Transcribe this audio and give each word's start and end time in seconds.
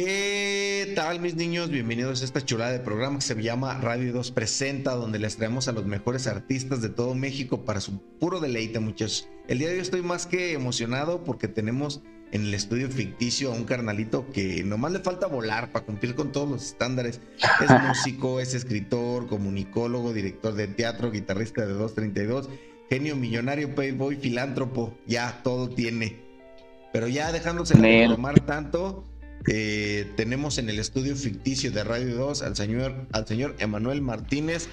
¿Qué 0.00 0.92
tal 0.94 1.18
mis 1.18 1.34
niños? 1.34 1.70
Bienvenidos 1.70 2.22
a 2.22 2.24
esta 2.24 2.44
chulada 2.44 2.70
de 2.70 2.78
programa 2.78 3.16
que 3.16 3.24
se 3.24 3.42
llama 3.42 3.80
Radio 3.80 4.12
2 4.12 4.30
Presenta, 4.30 4.94
donde 4.94 5.18
les 5.18 5.38
traemos 5.38 5.66
a 5.66 5.72
los 5.72 5.86
mejores 5.86 6.28
artistas 6.28 6.80
de 6.80 6.88
todo 6.88 7.16
México 7.16 7.64
para 7.64 7.80
su 7.80 8.00
puro 8.20 8.38
deleite 8.38 8.78
muchachos. 8.78 9.28
El 9.48 9.58
día 9.58 9.66
de 9.66 9.74
hoy 9.74 9.80
estoy 9.80 10.02
más 10.02 10.26
que 10.28 10.52
emocionado 10.52 11.24
porque 11.24 11.48
tenemos 11.48 12.00
en 12.30 12.42
el 12.42 12.54
estudio 12.54 12.88
ficticio 12.88 13.50
a 13.50 13.56
un 13.56 13.64
carnalito 13.64 14.30
que 14.30 14.62
nomás 14.62 14.92
le 14.92 15.00
falta 15.00 15.26
volar 15.26 15.72
para 15.72 15.84
cumplir 15.84 16.14
con 16.14 16.30
todos 16.30 16.48
los 16.48 16.64
estándares. 16.64 17.20
Es 17.60 17.68
músico, 17.88 18.38
es 18.38 18.54
escritor, 18.54 19.26
comunicólogo, 19.26 20.12
director 20.12 20.54
de 20.54 20.68
teatro, 20.68 21.10
guitarrista 21.10 21.62
de 21.62 21.72
232, 21.72 22.48
genio 22.88 23.16
millonario, 23.16 23.74
playboy, 23.74 24.14
filántropo, 24.14 24.96
ya 25.08 25.40
todo 25.42 25.68
tiene. 25.68 26.20
Pero 26.92 27.08
ya 27.08 27.32
dejándose 27.32 27.76
de 27.76 28.06
tomar 28.06 28.38
tanto, 28.46 29.04
eh, 29.46 30.10
tenemos 30.16 30.58
en 30.58 30.68
el 30.68 30.78
estudio 30.78 31.14
ficticio 31.16 31.70
de 31.70 31.84
Radio 31.84 32.16
2 32.16 32.42
al 32.42 32.56
señor, 32.56 33.06
al 33.12 33.26
señor 33.26 33.54
Emanuel 33.58 34.02
Martínez, 34.02 34.68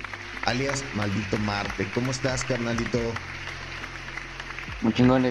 alias 0.45 0.84
Maldito 0.95 1.38
Marte. 1.38 1.88
¿Cómo 1.94 2.12
estás, 2.12 2.44
carnalito? 2.44 2.99
Muy 4.81 4.93
chingón, 4.93 5.23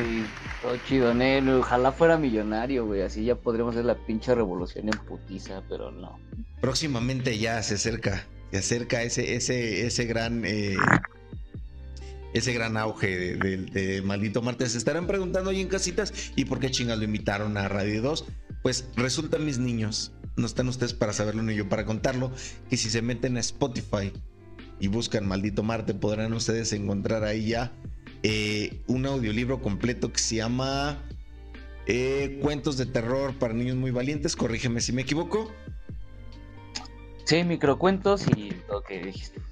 Todo 0.62 0.76
chido, 0.88 1.14
Nel. 1.14 1.48
Ojalá 1.50 1.92
fuera 1.92 2.16
millonario, 2.16 2.86
güey. 2.86 3.02
Así 3.02 3.24
ya 3.24 3.34
podríamos 3.34 3.74
hacer 3.74 3.84
la 3.84 3.96
pinche 4.06 4.34
revolución 4.34 4.88
en 4.88 4.98
putiza, 5.06 5.62
pero 5.68 5.90
no. 5.90 6.18
Próximamente 6.60 7.38
ya 7.38 7.62
se 7.62 7.74
acerca, 7.74 8.26
se 8.50 8.58
acerca 8.58 9.02
ese, 9.02 9.34
ese, 9.34 9.86
ese 9.86 10.06
gran 10.06 10.44
eh, 10.46 10.76
ese 12.34 12.52
gran 12.52 12.76
auge 12.76 13.36
de, 13.36 14.02
Maldito 14.02 14.42
Marte. 14.42 14.68
Se 14.68 14.76
estarán 14.76 15.06
preguntando 15.06 15.50
ahí 15.50 15.60
en 15.60 15.68
casitas, 15.68 16.32
¿y 16.36 16.44
por 16.44 16.58
qué 16.58 16.70
chingas 16.70 16.98
lo 16.98 17.04
invitaron 17.04 17.56
a 17.56 17.68
Radio 17.68 18.02
2? 18.02 18.24
Pues 18.64 18.88
resulta, 18.96 19.36
mis 19.36 19.58
niños, 19.58 20.10
no 20.36 20.46
están 20.46 20.68
ustedes 20.68 20.94
para 20.94 21.12
saberlo 21.12 21.42
ni 21.42 21.54
yo 21.54 21.68
para 21.68 21.84
contarlo, 21.84 22.32
que 22.70 22.78
si 22.78 22.88
se 22.88 23.02
meten 23.02 23.36
a 23.36 23.40
Spotify 23.40 24.10
y 24.80 24.88
buscan 24.88 25.28
Maldito 25.28 25.62
Marte, 25.62 25.92
podrán 25.92 26.32
ustedes 26.32 26.72
encontrar 26.72 27.24
ahí 27.24 27.48
ya 27.48 27.72
eh, 28.22 28.82
un 28.86 29.04
audiolibro 29.04 29.60
completo 29.60 30.10
que 30.10 30.18
se 30.18 30.36
llama 30.36 31.02
eh, 31.84 32.38
Cuentos 32.40 32.78
de 32.78 32.86
Terror 32.86 33.34
para 33.34 33.52
Niños 33.52 33.76
Muy 33.76 33.90
Valientes. 33.90 34.34
Corrígeme 34.34 34.80
si 34.80 34.94
me 34.94 35.02
equivoco. 35.02 35.52
Sí, 37.26 37.44
microcuentos 37.44 38.26
y 38.34 38.54
lo 38.70 38.82
que 38.82 38.98
dijiste. 38.98 39.42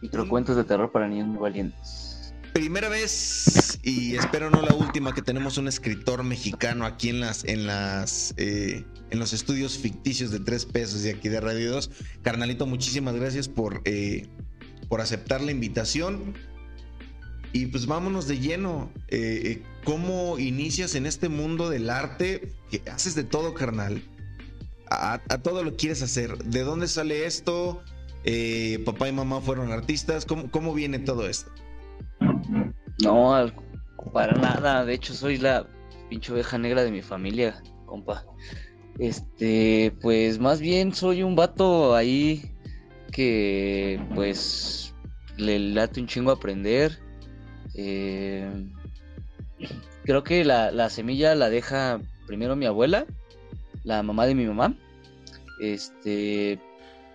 Microcuentos 0.00 0.56
de 0.56 0.64
terror 0.64 0.90
para 0.90 1.06
niños 1.06 1.28
muy 1.28 1.38
valientes. 1.38 2.15
Primera 2.56 2.88
vez 2.88 3.78
y 3.82 4.16
espero 4.16 4.48
no 4.48 4.62
la 4.62 4.72
última 4.72 5.14
que 5.14 5.20
tenemos 5.20 5.58
un 5.58 5.68
escritor 5.68 6.24
mexicano 6.24 6.86
aquí 6.86 7.10
en 7.10 7.20
las 7.20 7.44
en 7.44 7.66
las 7.66 8.32
eh, 8.38 8.82
en 9.10 9.18
los 9.18 9.34
estudios 9.34 9.76
ficticios 9.76 10.30
de 10.30 10.40
tres 10.40 10.64
pesos 10.64 11.04
y 11.04 11.10
aquí 11.10 11.28
de 11.28 11.38
Radio 11.38 11.70
2. 11.72 11.90
Carnalito, 12.22 12.64
muchísimas 12.64 13.14
gracias 13.14 13.46
por 13.46 13.82
eh, 13.84 14.26
por 14.88 15.02
aceptar 15.02 15.42
la 15.42 15.50
invitación. 15.50 16.32
Y 17.52 17.66
pues 17.66 17.84
vámonos 17.84 18.26
de 18.26 18.38
lleno. 18.38 18.90
Eh, 19.08 19.62
¿Cómo 19.84 20.38
inicias 20.38 20.94
en 20.94 21.04
este 21.04 21.28
mundo 21.28 21.68
del 21.68 21.90
arte? 21.90 22.54
Que 22.70 22.80
haces 22.90 23.14
de 23.14 23.24
todo, 23.24 23.52
carnal. 23.52 24.02
A, 24.88 25.20
a, 25.28 25.42
todo 25.42 25.62
lo 25.62 25.76
quieres 25.76 26.00
hacer. 26.00 26.38
¿De 26.38 26.60
dónde 26.60 26.88
sale 26.88 27.26
esto? 27.26 27.82
Eh, 28.24 28.82
papá 28.86 29.08
y 29.08 29.12
mamá 29.12 29.42
fueron 29.42 29.72
artistas. 29.72 30.24
¿Cómo, 30.24 30.72
viene 30.72 30.98
todo 30.98 31.28
esto? 31.28 31.50
No, 33.02 33.52
para 34.12 34.32
nada. 34.34 34.84
De 34.84 34.94
hecho, 34.94 35.14
soy 35.14 35.38
la 35.38 35.66
pinche 36.08 36.32
oveja 36.32 36.58
negra 36.58 36.84
de 36.84 36.90
mi 36.90 37.02
familia, 37.02 37.62
compa. 37.86 38.24
Este, 38.98 39.92
pues 40.00 40.38
más 40.38 40.60
bien 40.60 40.94
soy 40.94 41.22
un 41.22 41.36
vato 41.36 41.94
ahí 41.94 42.54
que, 43.12 44.00
pues, 44.14 44.94
le 45.36 45.58
late 45.58 46.00
un 46.00 46.06
chingo 46.06 46.30
aprender. 46.30 46.98
Eh, 47.74 48.48
creo 50.04 50.22
que 50.22 50.44
la, 50.44 50.70
la, 50.70 50.88
semilla 50.88 51.34
la 51.34 51.50
deja 51.50 52.00
primero 52.26 52.56
mi 52.56 52.66
abuela, 52.66 53.06
la 53.84 54.02
mamá 54.02 54.26
de 54.26 54.34
mi 54.34 54.46
mamá. 54.46 54.74
Este, 55.60 56.58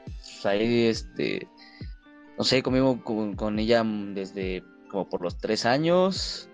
pues, 0.03 0.46
ahí, 0.46 0.86
este, 0.86 1.47
no 2.38 2.44
sé, 2.44 2.64
conmigo 2.64 3.03
con, 3.03 3.59
ella 3.59 3.84
desde 3.84 4.64
como 4.91 5.07
por 5.07 5.22
los 5.22 5.38
tres 5.38 5.66
años. 5.66 6.50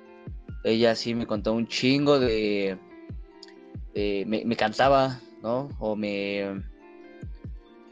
Ella 0.63 0.95
sí 0.95 1.15
me 1.15 1.25
contó 1.25 1.53
un 1.53 1.67
chingo 1.67 2.19
de, 2.19 2.77
me, 3.95 4.55
cantaba, 4.55 5.19
¿no? 5.41 5.69
O 5.79 5.95
me, 5.95 6.63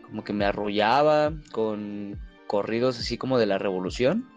como 0.03 0.23
que 0.23 0.33
me 0.33 0.45
arrullaba 0.45 1.33
con 1.51 2.19
corridos 2.47 2.99
así 2.99 3.17
como 3.17 3.39
de 3.39 3.47
la 3.47 3.57
revolución. 3.57 4.29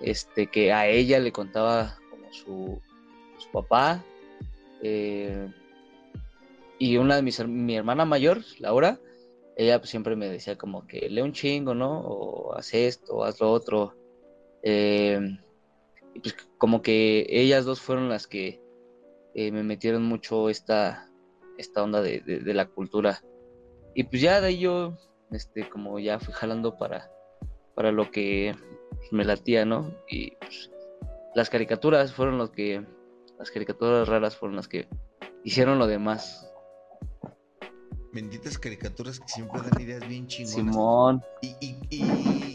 Este, 0.00 0.48
que 0.48 0.72
a 0.72 0.88
ella 0.88 1.20
le 1.20 1.30
contaba 1.30 1.98
como 2.10 2.32
su, 2.32 2.80
su 3.38 3.50
papá. 3.50 4.02
Eh, 4.82 5.48
y 6.78 6.96
una 6.96 7.16
de 7.16 7.22
mis, 7.22 7.46
mi 7.46 7.76
hermana 7.76 8.06
mayor, 8.06 8.42
Laura, 8.58 8.98
ella 9.56 9.80
siempre 9.84 10.16
me 10.16 10.28
decía 10.28 10.56
como 10.56 10.86
que 10.86 11.08
lee 11.10 11.20
un 11.20 11.32
chingo, 11.32 11.74
¿no? 11.74 12.00
O 12.00 12.54
haz 12.54 12.72
esto, 12.72 13.16
o 13.16 13.24
haz 13.24 13.38
lo 13.40 13.52
otro. 13.52 13.99
Y 14.62 16.20
pues 16.20 16.36
como 16.58 16.82
que 16.82 17.26
ellas 17.28 17.64
dos 17.64 17.80
fueron 17.80 18.08
las 18.08 18.26
que 18.26 18.60
eh, 19.34 19.52
me 19.52 19.62
metieron 19.62 20.02
mucho 20.02 20.48
esta, 20.48 21.08
esta 21.56 21.82
onda 21.82 22.02
de, 22.02 22.42
la 22.46 22.66
cultura. 22.66 23.22
Y 23.94 24.04
pues 24.04 24.22
ya 24.22 24.40
de 24.40 24.48
ahí 24.48 24.58
yo, 24.58 24.96
este, 25.30 25.68
como 25.68 25.98
ya 25.98 26.18
fui 26.18 26.34
jalando 26.34 26.76
para, 26.78 27.10
para 27.74 27.92
lo 27.92 28.10
que 28.10 28.54
me 29.12 29.24
latía, 29.24 29.64
¿no? 29.64 29.94
Y 30.08 30.32
pues, 30.36 30.70
las 31.34 31.50
caricaturas 31.50 32.12
fueron 32.12 32.38
los 32.38 32.50
que, 32.50 32.84
las 33.38 33.50
caricaturas 33.50 34.08
raras 34.08 34.36
fueron 34.36 34.56
las 34.56 34.68
que 34.68 34.88
hicieron 35.44 35.78
lo 35.78 35.86
demás. 35.86 36.46
Benditas 38.12 38.58
caricaturas 38.58 39.20
que 39.20 39.28
siempre 39.28 39.60
dan 39.62 39.80
ideas 39.80 40.06
bien 40.08 40.26
chingonas. 40.26 40.74
Simón. 40.74 41.22
Y, 41.40 42.49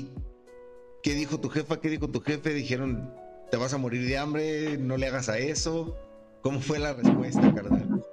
qué 1.05 1.13
dijo 1.13 1.39
tu 1.39 1.49
jefa? 1.49 1.79
¿Qué 1.79 1.87
dijo 1.87 2.07
tu 2.09 2.19
jefe? 2.19 2.49
Dijeron, 2.49 3.13
te 3.51 3.57
vas 3.57 3.75
a 3.75 3.77
morir 3.77 4.07
de 4.07 4.17
hambre, 4.17 4.75
no 4.79 4.97
le 4.97 5.05
hagas 5.05 5.29
a 5.29 5.37
eso. 5.37 5.95
¿Cómo 6.41 6.59
fue 6.59 6.79
la 6.79 6.93
respuesta, 6.93 7.53
carnal? 7.53 8.03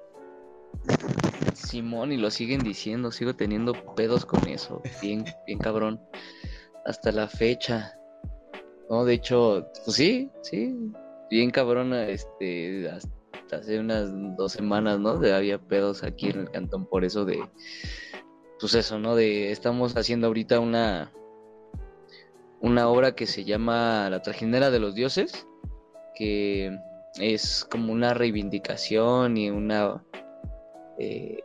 Simón, 1.54 2.12
y 2.12 2.18
lo 2.18 2.30
siguen 2.30 2.60
diciendo, 2.60 3.10
sigo 3.10 3.34
teniendo 3.34 3.72
pedos 3.94 4.26
con 4.26 4.46
eso. 4.46 4.82
Bien, 5.00 5.24
bien 5.46 5.58
cabrón. 5.58 6.02
Hasta 6.84 7.12
la 7.12 7.28
fecha. 7.28 7.94
No, 8.90 9.06
de 9.06 9.14
hecho, 9.14 9.66
pues 9.86 9.96
sí, 9.96 10.30
sí. 10.42 10.76
Bien 11.30 11.50
cabrón, 11.50 11.94
este, 11.94 12.90
hasta 12.90 13.56
hace 13.56 13.78
unas 13.78 14.10
dos 14.36 14.52
semanas, 14.52 15.00
¿no? 15.00 15.16
De, 15.16 15.32
había 15.32 15.58
pedos 15.58 16.02
aquí 16.02 16.28
en 16.28 16.40
el 16.40 16.50
cantón 16.50 16.84
por 16.84 17.06
eso 17.06 17.24
de, 17.24 17.42
pues 18.60 18.74
eso, 18.74 18.98
¿no? 18.98 19.16
De, 19.16 19.50
estamos 19.50 19.96
haciendo 19.96 20.26
ahorita 20.26 20.60
una, 20.60 21.10
una 22.62 22.88
obra 22.88 23.14
que 23.14 23.26
se 23.26 23.44
llama 23.44 24.08
La 24.08 24.22
trajinera 24.22 24.70
de 24.70 24.78
los 24.78 24.94
dioses, 24.94 25.46
que 26.14 26.78
es 27.20 27.66
como 27.68 27.92
una 27.92 28.14
reivindicación 28.14 29.36
y 29.36 29.50
una, 29.50 30.02
eh, 30.98 31.42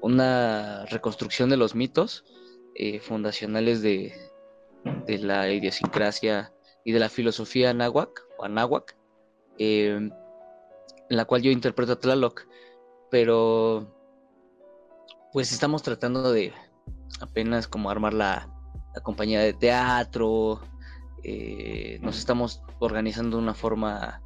una 0.00 0.86
reconstrucción 0.86 1.50
de 1.50 1.56
los 1.56 1.74
mitos 1.74 2.24
eh, 2.76 3.00
fundacionales 3.00 3.82
de, 3.82 4.14
de 5.06 5.18
la 5.18 5.50
idiosincrasia 5.50 6.52
y 6.84 6.92
de 6.92 7.00
la 7.00 7.08
filosofía 7.08 7.74
náhuac 7.74 8.24
o 8.38 8.44
anáhuac. 8.44 8.96
Eh, 9.58 10.10
en 11.10 11.16
la 11.16 11.24
cual 11.24 11.42
yo 11.42 11.50
interpreto 11.50 11.92
a 11.92 11.98
Tlaloc, 11.98 12.46
pero 13.10 13.94
pues 15.32 15.50
estamos 15.52 15.82
tratando 15.82 16.30
de 16.32 16.52
apenas 17.20 17.66
como 17.66 17.90
armar 17.90 18.12
la, 18.12 18.57
compañía 19.00 19.40
de 19.40 19.52
teatro, 19.52 20.60
eh, 21.22 21.98
nos 22.02 22.18
estamos 22.18 22.62
organizando 22.78 23.36
de 23.36 23.42
una 23.42 23.54
forma 23.54 24.22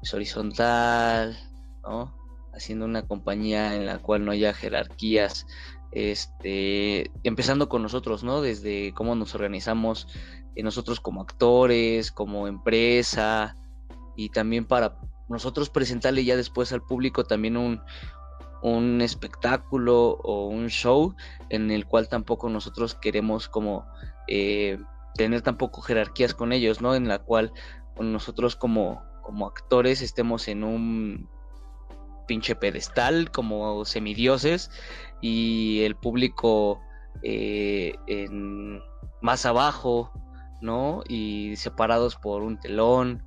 pues, 0.00 0.14
horizontal, 0.14 1.36
¿no? 1.82 2.14
Haciendo 2.54 2.84
una 2.84 3.02
compañía 3.02 3.74
en 3.74 3.86
la 3.86 3.98
cual 3.98 4.24
no 4.24 4.32
haya 4.32 4.54
jerarquías, 4.54 5.46
este, 5.92 7.10
empezando 7.22 7.68
con 7.68 7.82
nosotros, 7.82 8.24
¿no? 8.24 8.40
Desde 8.40 8.92
cómo 8.94 9.14
nos 9.14 9.34
organizamos 9.34 10.08
eh, 10.54 10.62
nosotros 10.62 11.00
como 11.00 11.22
actores, 11.22 12.10
como 12.12 12.48
empresa, 12.48 13.56
y 14.16 14.30
también 14.30 14.64
para 14.64 14.98
nosotros 15.28 15.70
presentarle 15.70 16.24
ya 16.24 16.36
después 16.36 16.72
al 16.72 16.82
público 16.82 17.24
también 17.24 17.56
un, 17.56 17.80
espectáculo 19.00 20.18
o 20.24 20.48
un 20.48 20.68
show 20.68 21.14
en 21.50 21.70
el 21.70 21.86
cual 21.86 22.08
tampoco 22.08 22.48
nosotros 22.48 22.94
queremos 22.96 23.48
como 23.48 23.86
eh, 24.28 24.78
tener 25.14 25.42
tampoco 25.42 25.80
jerarquías 25.82 26.34
con 26.34 26.52
ellos, 26.52 26.80
¿no? 26.80 26.94
En 26.94 27.08
la 27.08 27.18
cual 27.18 27.52
nosotros 27.98 28.56
como, 28.56 29.02
como 29.22 29.46
actores 29.46 30.02
estemos 30.02 30.48
en 30.48 30.64
un 30.64 31.28
pinche 32.26 32.56
pedestal 32.56 33.30
como 33.30 33.84
semidioses 33.84 34.70
y 35.20 35.82
el 35.82 35.96
público 35.96 36.80
eh, 37.22 37.94
en, 38.06 38.80
más 39.22 39.46
abajo, 39.46 40.12
¿no? 40.60 41.02
Y 41.08 41.56
separados 41.56 42.16
por 42.16 42.42
un 42.42 42.58
telón, 42.58 43.24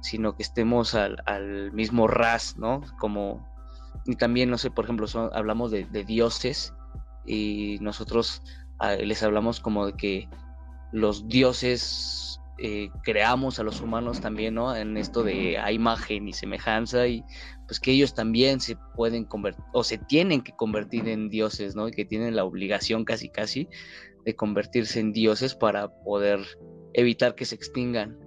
sino 0.00 0.36
que 0.36 0.42
estemos 0.42 0.94
al, 0.94 1.22
al 1.26 1.72
mismo 1.72 2.06
ras, 2.06 2.56
¿no? 2.56 2.82
Como, 2.98 3.46
y 4.06 4.16
también, 4.16 4.50
no 4.50 4.58
sé, 4.58 4.70
por 4.70 4.84
ejemplo, 4.84 5.06
hablamos 5.32 5.70
de, 5.70 5.84
dioses 6.04 6.72
y 7.26 7.78
nosotros 7.80 8.42
les 9.00 9.22
hablamos 9.22 9.60
como 9.60 9.86
de 9.86 9.92
que 9.94 10.28
los 10.92 11.28
dioses 11.28 12.40
eh, 12.60 12.90
creamos 13.04 13.60
a 13.60 13.62
los 13.62 13.80
humanos 13.80 14.20
también, 14.20 14.54
¿no? 14.54 14.74
En 14.74 14.96
esto 14.96 15.22
de 15.22 15.58
a 15.58 15.70
imagen 15.70 16.26
y 16.26 16.32
semejanza 16.32 17.06
y 17.06 17.22
pues 17.68 17.78
que 17.78 17.92
ellos 17.92 18.14
también 18.14 18.58
se 18.60 18.76
pueden 18.96 19.24
convertir 19.24 19.64
o 19.72 19.84
se 19.84 19.98
tienen 19.98 20.42
que 20.42 20.52
convertir 20.56 21.08
en 21.08 21.28
dioses, 21.28 21.76
¿no? 21.76 21.86
Y 21.86 21.92
que 21.92 22.04
tienen 22.04 22.34
la 22.34 22.44
obligación 22.44 23.04
casi 23.04 23.28
casi 23.28 23.68
de 24.24 24.34
convertirse 24.34 24.98
en 24.98 25.12
dioses 25.12 25.54
para 25.54 25.88
poder 26.02 26.40
evitar 26.94 27.36
que 27.36 27.44
se 27.44 27.54
extingan, 27.54 28.18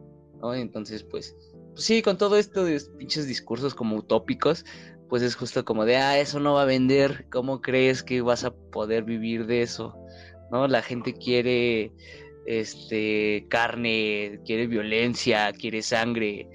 ¿no? 0.42 0.54
Entonces, 0.54 1.04
pues, 1.04 1.36
pues 1.74 1.84
sí, 1.84 2.02
con 2.02 2.18
todo 2.18 2.38
esto 2.38 2.64
de 2.64 2.82
pinches 2.98 3.28
discursos 3.28 3.76
como 3.76 3.98
utópicos, 3.98 4.64
pues 5.10 5.24
es 5.24 5.36
justo 5.36 5.66
como 5.66 5.84
de, 5.84 5.98
ah, 5.98 6.18
eso 6.20 6.40
no 6.40 6.54
va 6.54 6.62
a 6.62 6.66
vender, 6.66 7.28
¿cómo 7.30 7.60
crees 7.60 8.02
que 8.02 8.22
vas 8.22 8.46
a 8.46 8.52
poder 8.52 9.04
vivir 9.04 9.46
de 9.46 9.62
eso? 9.62 9.94
¿No? 10.52 10.68
La 10.68 10.82
gente 10.82 11.14
quiere 11.14 11.92
este 12.46 13.46
carne, 13.50 14.40
quiere 14.46 14.68
violencia, 14.68 15.52
quiere 15.54 15.82
sangre. 15.82 16.48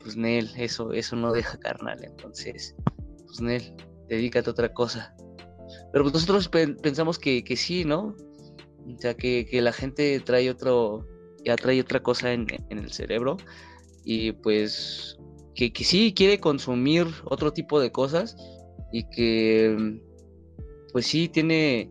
Pues 0.00 0.16
Nel, 0.16 0.50
eso, 0.56 0.92
eso 0.92 1.16
no 1.16 1.32
deja 1.32 1.58
carnal, 1.58 2.02
entonces, 2.04 2.76
pues 3.26 3.40
Nel, 3.40 3.74
dedícate 4.08 4.48
a 4.48 4.52
otra 4.52 4.72
cosa. 4.72 5.14
Pero 5.92 6.04
pues 6.04 6.14
nosotros 6.14 6.48
pensamos 6.48 7.18
que, 7.18 7.42
sí, 7.56 7.84
¿no? 7.84 8.14
O 8.86 8.98
sea, 8.98 9.14
que, 9.14 9.48
la 9.60 9.72
gente 9.72 10.20
trae 10.20 10.48
otro, 10.48 11.04
ya 11.44 11.56
trae 11.56 11.80
otra 11.80 12.02
cosa 12.02 12.32
en, 12.32 12.46
en 12.70 12.78
el 12.78 12.92
cerebro 12.92 13.36
y 14.06 14.30
pues 14.30 15.18
que, 15.56 15.72
sí 15.74 16.14
quiere 16.14 16.38
consumir 16.38 17.06
otro 17.24 17.52
tipo 17.52 17.80
de 17.80 17.90
cosas 17.90 18.36
y 18.92 19.08
que 19.10 20.00
pues 20.92 21.06
sí 21.06 21.28
tiene 21.28 21.90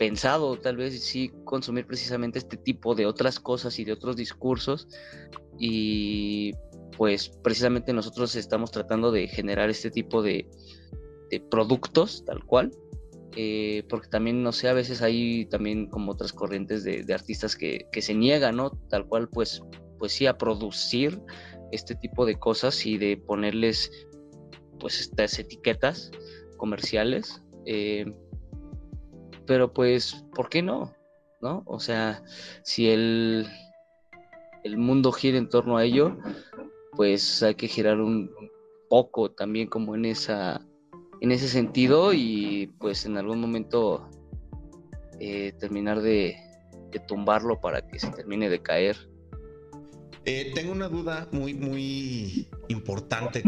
pensado 0.00 0.56
tal 0.56 0.78
vez 0.78 0.98
sí 1.04 1.30
consumir 1.44 1.86
precisamente 1.86 2.38
este 2.38 2.56
tipo 2.56 2.94
de 2.94 3.04
otras 3.04 3.38
cosas 3.38 3.78
y 3.78 3.84
de 3.84 3.92
otros 3.92 4.16
discursos 4.16 4.88
y 5.58 6.54
pues 6.96 7.28
precisamente 7.28 7.92
nosotros 7.92 8.34
estamos 8.34 8.70
tratando 8.70 9.12
de 9.12 9.28
generar 9.28 9.68
este 9.68 9.90
tipo 9.90 10.22
de, 10.22 10.48
productos 11.50 12.24
tal 12.24 12.42
cual 12.46 12.70
eh, 13.36 13.84
porque 13.90 14.08
también 14.08 14.42
no 14.42 14.52
sé 14.52 14.70
a 14.70 14.72
veces 14.72 15.02
hay 15.02 15.44
también 15.50 15.86
como 15.86 16.12
otras 16.12 16.32
corrientes 16.32 16.82
de, 16.82 17.04
artistas 17.12 17.54
que, 17.54 17.86
que, 17.92 18.00
se 18.00 18.14
niegan 18.14 18.56
no 18.56 18.70
tal 18.88 19.06
cual 19.06 19.28
pues 19.28 19.62
pues 19.98 20.12
sí 20.12 20.26
a 20.26 20.38
producir 20.38 21.20
este 21.72 21.94
tipo 21.94 22.24
de 22.24 22.36
cosas 22.36 22.86
y 22.86 22.96
de 22.96 23.18
ponerles 23.18 23.92
pues 24.78 24.98
estas 24.98 25.38
etiquetas 25.38 26.10
comerciales. 26.56 27.42
Eh, 27.66 28.06
pero 29.50 29.72
pues, 29.72 30.24
¿por 30.32 30.48
qué 30.48 30.62
no? 30.62 30.94
¿No? 31.40 31.64
O 31.66 31.80
sea, 31.80 32.22
si 32.62 32.88
el, 32.88 33.48
el 34.62 34.78
mundo 34.78 35.10
gira 35.10 35.38
en 35.38 35.48
torno 35.48 35.76
a 35.76 35.84
ello, 35.84 36.16
pues 36.92 37.42
hay 37.42 37.56
que 37.56 37.66
girar 37.66 38.00
un, 38.00 38.30
poco 38.88 39.32
también 39.32 39.66
como 39.66 39.96
en 39.96 40.04
esa 40.04 40.64
en 41.20 41.32
ese 41.32 41.48
sentido 41.48 42.12
y 42.12 42.68
pues 42.78 43.04
en 43.06 43.16
algún 43.16 43.40
momento 43.40 44.08
eh, 45.18 45.52
terminar 45.58 46.00
de, 46.00 46.36
tumbarlo 47.08 47.60
para 47.60 47.84
que 47.84 47.98
se 47.98 48.10
termine 48.12 48.48
de 48.48 48.62
caer 48.62 48.96
eh, 50.26 50.52
tengo 50.54 50.70
una 50.70 50.88
duda 50.88 51.26
muy, 51.32 51.54
muy 51.54 52.48
importante 52.68 53.42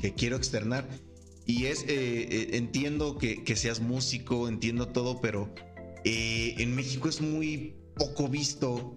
que, 0.00 0.14
quiero 0.14 0.36
externar. 0.36 0.84
Y 1.46 1.66
es, 1.66 1.82
eh, 1.82 1.86
eh, 1.88 2.48
entiendo 2.52 3.18
que, 3.18 3.56
seas 3.56 3.80
músico, 3.80 4.48
entiendo 4.48 4.88
todo, 4.88 5.20
pero 5.20 5.54
en 6.04 6.74
México 6.74 7.08
es 7.08 7.20
muy 7.20 7.74
poco 7.96 8.28
visto, 8.28 8.96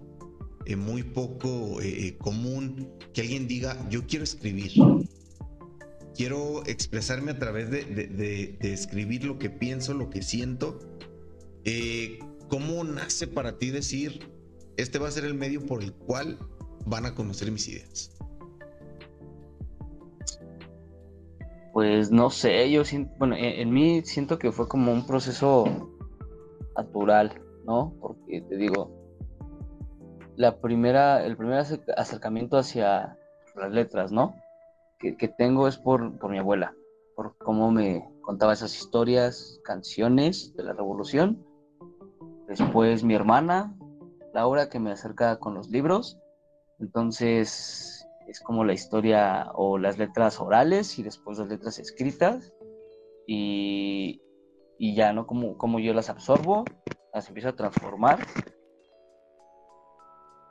muy 0.76 1.02
poco 1.02 1.78
común 2.18 2.90
que 3.14 3.22
alguien 3.22 3.48
diga, 3.48 3.88
yo 3.90 4.06
quiero 4.06 4.24
escribir. 4.24 4.72
Quiero 6.14 6.66
expresarme 6.66 7.30
a 7.30 7.38
través 7.38 7.70
de, 7.70 7.84
de 7.84 8.72
escribir 8.72 9.24
lo 9.24 9.38
que 9.38 9.50
pienso, 9.50 9.94
lo 9.94 10.10
que 10.10 10.22
siento. 10.22 10.78
¿Cómo 12.48 12.82
nace 12.82 13.26
para 13.26 13.58
ti 13.58 13.70
decir, 13.70 14.30
este 14.78 14.98
va 14.98 15.08
a 15.08 15.10
ser 15.10 15.24
el 15.24 15.34
medio 15.34 15.64
por 15.64 15.82
el 15.82 15.92
cual 15.92 16.38
van 16.86 17.04
a 17.04 17.14
conocer 17.14 17.52
mis 17.52 17.68
ideas? 17.68 18.10
Pues 21.72 22.10
no 22.10 22.30
sé, 22.30 22.70
yo 22.70 22.84
siento, 22.84 23.14
bueno, 23.18 23.36
en, 23.38 23.70
mí 23.70 24.02
siento 24.02 24.38
que 24.38 24.52
fue 24.52 24.68
como 24.68 24.92
un 24.92 25.06
proceso 25.06 25.64
natural, 26.76 27.40
¿no? 27.64 27.94
Porque 28.00 28.40
te 28.40 28.56
digo, 28.56 28.90
la 30.36 30.60
primera, 30.60 31.24
el 31.24 31.36
primer 31.36 31.64
acercamiento 31.96 32.56
hacia 32.56 33.16
las 33.56 33.70
letras, 33.70 34.12
¿no? 34.12 34.34
Que, 34.98 35.12
tengo 35.28 35.68
es 35.68 35.76
por, 35.76 36.18
por 36.18 36.30
mi 36.30 36.38
abuela, 36.38 36.74
por 37.14 37.36
cómo 37.38 37.70
me 37.70 38.08
contaba 38.22 38.52
esas 38.52 38.76
historias, 38.76 39.60
canciones 39.64 40.54
de 40.56 40.64
la 40.64 40.72
revolución. 40.72 41.44
Después 42.48 43.04
mi 43.04 43.14
hermana, 43.14 43.74
Laura, 44.34 44.68
que 44.68 44.80
me 44.80 44.90
acerca 44.90 45.38
con 45.38 45.54
los 45.54 45.68
libros. 45.68 46.18
Entonces 46.80 47.97
es 48.28 48.40
como 48.40 48.64
la 48.64 48.74
historia 48.74 49.50
o 49.54 49.78
las 49.78 49.98
letras 49.98 50.40
orales 50.40 50.98
y 50.98 51.02
después 51.02 51.38
las 51.38 51.48
letras 51.48 51.78
escritas 51.78 52.52
y, 53.26 54.20
ya, 54.78 55.12
¿no? 55.12 55.26
Como, 55.26 55.56
como 55.58 55.78
yo 55.80 55.92
las 55.92 56.10
absorbo, 56.10 56.64
las 57.12 57.28
empiezo 57.28 57.48
a 57.50 57.56
transformar. 57.56 58.18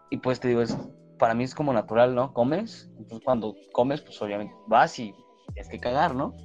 Y 0.09 0.17
pues 0.17 0.39
te 0.39 0.47
digo, 0.47 0.61
es, 0.61 0.77
para 1.19 1.33
mí 1.33 1.43
es 1.43 1.55
como 1.55 1.71
natural, 1.71 2.15
¿no? 2.15 2.33
Comes, 2.33 2.89
entonces 2.97 3.23
cuando 3.23 3.55
comes, 3.73 4.01
pues 4.01 4.21
obviamente 4.21 4.53
vas 4.67 4.97
y 4.99 5.13
tienes 5.53 5.69
que 5.69 5.79
cagar, 5.79 6.15
¿no? 6.15 6.35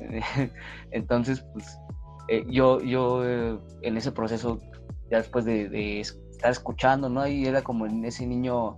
entonces, 0.90 1.44
pues 1.52 1.78
eh, 2.28 2.44
yo, 2.48 2.80
yo 2.80 3.26
eh, 3.26 3.58
en 3.82 3.96
ese 3.96 4.12
proceso, 4.12 4.60
ya 5.10 5.18
después 5.18 5.44
de, 5.44 5.68
de, 5.68 6.00
estar 6.00 6.50
escuchando, 6.50 7.08
¿no? 7.08 7.20
Ahí 7.20 7.46
era 7.46 7.62
como 7.62 7.86
en 7.86 8.04
ese 8.04 8.26
niño 8.26 8.76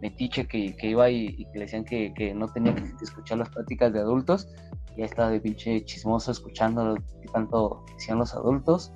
metiche 0.00 0.46
que, 0.46 0.76
que 0.76 0.88
iba 0.88 1.10
y, 1.10 1.44
que 1.52 1.58
le 1.58 1.64
decían 1.64 1.84
que, 1.84 2.12
que, 2.14 2.34
no 2.34 2.48
tenía 2.48 2.74
que 2.74 2.92
escuchar 3.02 3.38
las 3.38 3.48
pláticas 3.50 3.92
de 3.92 4.00
adultos. 4.00 4.48
Y 4.96 5.02
ahí 5.02 5.08
estaba 5.08 5.30
de 5.30 5.40
pinche 5.40 5.84
chismoso 5.84 6.30
escuchando 6.30 6.84
lo 6.84 6.94
que 6.94 7.28
tanto 7.32 7.84
decían 7.94 8.18
los 8.18 8.34
adultos. 8.34 8.92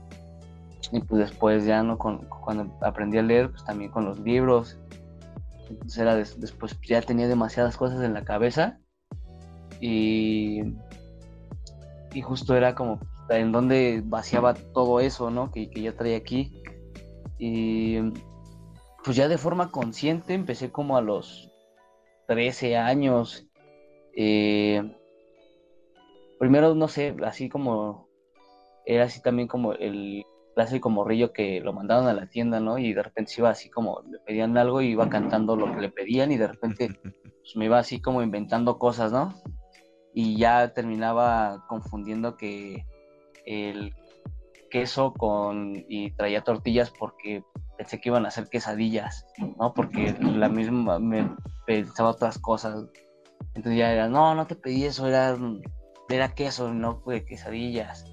Y 0.93 1.01
pues 1.01 1.21
después 1.21 1.65
ya 1.65 1.83
no 1.83 1.99
con, 1.99 2.27
cuando 2.29 2.73
aprendí 2.83 3.19
a 3.19 3.23
leer, 3.23 3.51
pues 3.51 3.65
también 3.65 3.91
con 3.91 4.05
los 4.05 4.19
libros. 4.21 4.79
Entonces 5.69 5.99
era 5.99 6.17
después 6.17 6.77
ya 6.87 7.01
tenía 7.01 7.29
demasiadas 7.29 7.77
cosas 7.77 8.03
en 8.03 8.15
la 8.15 8.25
cabeza. 8.25 8.79
Y, 9.81 10.63
y 12.13 12.23
justo 12.23 12.57
era 12.57 12.75
como 12.75 13.01
en 13.29 13.53
donde 13.53 14.03
vaciaba 14.05 14.55
todo 14.55 15.01
eso, 15.01 15.31
¿no? 15.31 15.51
Que, 15.51 15.71
que 15.71 15.83
ya 15.83 15.93
traía 15.93 16.17
aquí. 16.17 16.63
Y 17.39 17.99
pues 19.05 19.17
ya 19.17 19.29
de 19.29 19.39
forma 19.39 19.71
consciente 19.71 20.35
empecé 20.35 20.71
como 20.71 20.97
a 20.97 21.03
los 21.03 21.51
13 22.27 22.77
años. 22.77 23.47
Eh, 24.15 24.97
primero, 26.39 26.75
no 26.75 26.89
sé, 26.89 27.17
así 27.25 27.49
como 27.49 28.09
era 28.85 29.05
así 29.05 29.23
también 29.23 29.49
como 29.49 29.73
el 29.75 30.25
clásico 30.55 30.91
morrillo 30.91 31.33
que 31.33 31.61
lo 31.61 31.73
mandaron 31.73 32.09
a 32.09 32.15
la 32.15 32.27
tienda, 32.27 32.61
¿no? 32.61 32.79
Y 32.79 32.93
de 32.93 33.03
repente 33.03 33.33
se 33.33 33.41
iba 33.41 33.51
así 33.51 33.71
como, 33.71 34.03
le 34.11 34.19
pedían 34.19 34.57
algo 34.59 34.83
y 34.83 34.89
iba 34.89 35.09
cantando 35.09 35.57
lo 35.57 35.73
que 35.75 35.81
le 35.81 35.91
pedían 35.91 36.33
y 36.33 36.37
de 36.37 36.49
repente 36.49 36.89
pues, 37.03 37.57
me 37.57 37.67
iba 37.67 37.79
así 37.79 38.01
como 38.01 38.23
inventando 38.23 38.79
cosas, 38.79 39.13
¿no? 39.13 39.35
Y 40.13 40.37
ya 40.37 40.73
terminaba 40.75 41.65
confundiendo 41.69 42.37
que 42.37 42.85
el 43.47 43.95
queso 44.71 45.13
con 45.13 45.85
y 45.89 46.13
traía 46.13 46.43
tortillas 46.43 46.91
porque 46.91 47.45
pensé 47.77 48.01
que 48.01 48.09
iban 48.09 48.25
a 48.25 48.29
hacer 48.29 48.49
quesadillas, 48.49 49.27
¿no? 49.59 49.75
Porque 49.75 50.15
la 50.21 50.49
misma 50.49 50.99
me 50.99 51.31
pensaba 51.67 52.11
otras 52.11 52.39
cosas. 52.39 52.87
Entonces 53.55 53.79
ya 53.79 53.93
era, 53.93 54.09
no, 54.09 54.35
no 54.35 54.47
te 54.47 54.55
pedí 54.55 54.85
eso, 54.85 55.07
era, 55.07 55.37
era 56.09 56.35
queso, 56.35 56.73
no 56.73 57.01
fue 57.01 57.25
quesadillas. 57.25 58.05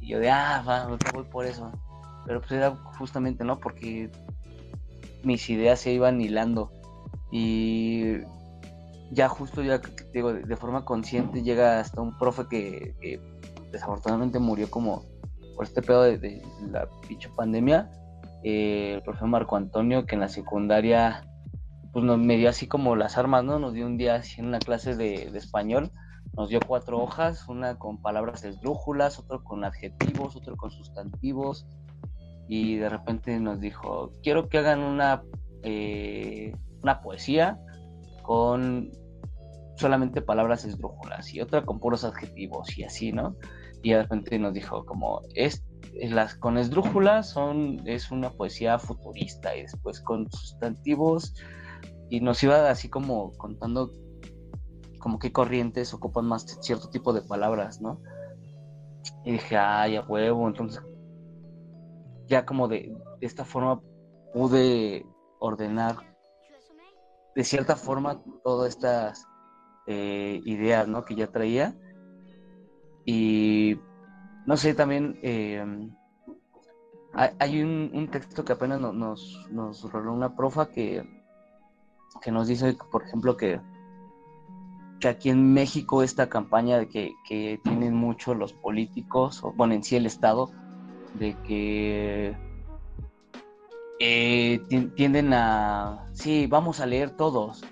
Y 0.00 0.08
yo 0.08 0.20
de, 0.20 0.30
ah, 0.30 0.62
va, 0.66 0.96
voy 1.12 1.24
por 1.24 1.44
eso. 1.44 1.70
Pero 2.26 2.40
pues 2.40 2.52
era 2.52 2.76
justamente, 2.98 3.44
¿no? 3.44 3.58
Porque 3.58 4.10
mis 5.24 5.48
ideas 5.50 5.80
se 5.80 5.92
iban 5.92 6.20
hilando. 6.20 6.70
Y, 7.30 8.18
ya 9.10 9.28
justo 9.28 9.62
ya 9.62 9.80
digo 10.12 10.32
de, 10.32 10.56
forma 10.56 10.84
consciente 10.84 11.42
llega 11.42 11.80
hasta 11.80 12.00
un 12.00 12.16
profe 12.18 12.46
que, 12.48 13.20
desafortunadamente 13.72 14.38
murió 14.38 14.70
como 14.70 15.04
por 15.58 15.66
este 15.66 15.82
pedo 15.82 16.02
de, 16.02 16.40
la 16.70 16.88
pinche 17.08 17.28
pandemia 17.30 17.90
eh, 18.44 18.92
el 18.94 19.02
profe 19.02 19.24
Marco 19.24 19.56
Antonio 19.56 20.06
que 20.06 20.14
en 20.14 20.20
la 20.20 20.28
secundaria 20.28 21.28
pues 21.92 22.04
nos 22.04 22.16
me 22.16 22.36
dio 22.36 22.48
así 22.48 22.68
como 22.68 22.94
las 22.94 23.18
armas 23.18 23.42
no 23.42 23.58
nos 23.58 23.72
dio 23.74 23.84
un 23.84 23.96
día 23.96 24.14
así 24.14 24.40
en 24.40 24.46
una 24.46 24.60
clase 24.60 24.94
de, 24.94 25.24
español 25.36 25.90
nos 26.36 26.48
dio 26.48 26.60
cuatro 26.64 27.02
hojas 27.02 27.48
una 27.48 27.76
con 27.76 28.00
palabras 28.00 28.44
esdrújulas 28.44 29.18
otro 29.18 29.42
con 29.42 29.64
adjetivos 29.64 30.36
otro 30.36 30.56
con 30.56 30.70
sustantivos 30.70 31.66
y 32.46 32.76
de 32.76 32.88
repente 32.88 33.40
nos 33.40 33.58
dijo 33.58 34.12
quiero 34.22 34.48
que 34.48 34.58
hagan 34.58 34.78
una 34.78 35.24
eh, 35.64 36.52
una 36.84 37.00
poesía 37.00 37.58
con 38.22 38.92
solamente 39.74 40.22
palabras 40.22 40.64
esdrújulas 40.64 41.34
y 41.34 41.40
otra 41.40 41.64
con 41.64 41.80
puros 41.80 42.04
adjetivos 42.04 42.76
y 42.76 42.84
así, 42.84 43.12
¿no? 43.12 43.36
Y 43.82 43.92
de 43.92 44.02
repente 44.02 44.38
nos 44.38 44.54
dijo 44.54 44.84
como, 44.84 45.22
es, 45.34 45.64
las 45.94 46.34
con 46.34 46.58
esdrújulas 46.58 47.30
son, 47.30 47.80
es 47.86 48.10
una 48.10 48.30
poesía 48.30 48.78
futurista 48.78 49.56
y 49.56 49.62
después 49.62 50.00
con 50.00 50.30
sustantivos 50.30 51.34
y 52.10 52.20
nos 52.20 52.42
iba 52.42 52.68
así 52.70 52.88
como 52.88 53.32
contando 53.34 53.92
como 54.98 55.18
qué 55.18 55.32
corrientes 55.32 55.94
ocupan 55.94 56.26
más 56.26 56.58
cierto 56.60 56.90
tipo 56.90 57.12
de 57.12 57.22
palabras, 57.22 57.80
¿no? 57.80 58.00
Y 59.24 59.32
dije, 59.32 59.56
ay, 59.56 59.96
a 59.96 60.02
huevo, 60.02 60.48
entonces 60.48 60.82
ya 62.26 62.44
como 62.44 62.66
de, 62.66 62.94
de 63.20 63.26
esta 63.26 63.44
forma 63.44 63.80
pude 64.32 65.06
ordenar 65.38 65.96
de 67.38 67.44
cierta 67.44 67.76
forma 67.76 68.20
todas 68.42 68.70
estas 68.70 69.24
eh, 69.86 70.40
ideas 70.44 70.88
¿no? 70.88 71.04
que 71.04 71.14
ya 71.14 71.28
traía. 71.28 71.76
Y 73.10 73.80
no 74.44 74.58
sé, 74.58 74.74
también 74.74 75.18
eh, 75.22 75.64
hay, 77.14 77.62
un, 77.62 78.08
texto 78.12 78.44
que 78.44 78.52
apenas 78.52 78.78
nos, 78.82 79.48
nos, 79.50 79.90
roló 79.90 80.12
una 80.12 80.36
profa 80.36 80.68
que, 80.68 81.08
que 82.20 82.30
nos 82.30 82.48
dice, 82.48 82.76
por 82.92 83.04
ejemplo, 83.04 83.34
que, 83.34 83.62
que 85.00 85.08
aquí 85.08 85.30
en 85.30 85.54
México 85.54 86.02
esta 86.02 86.28
campaña 86.28 86.76
de 86.76 86.88
que, 86.90 87.14
que 87.26 87.58
tienen 87.64 87.94
mucho 87.94 88.34
los 88.34 88.52
políticos, 88.52 89.42
o 89.42 89.52
bueno, 89.52 89.72
en 89.72 89.82
sí 89.82 89.96
el 89.96 90.04
Estado, 90.04 90.50
de 91.18 91.34
que 91.46 92.36
eh, 94.00 94.60
tienden 94.96 95.32
a, 95.32 96.04
sí, 96.12 96.46
vamos 96.46 96.80
a 96.80 96.84
leer 96.84 97.16
todos, 97.16 97.64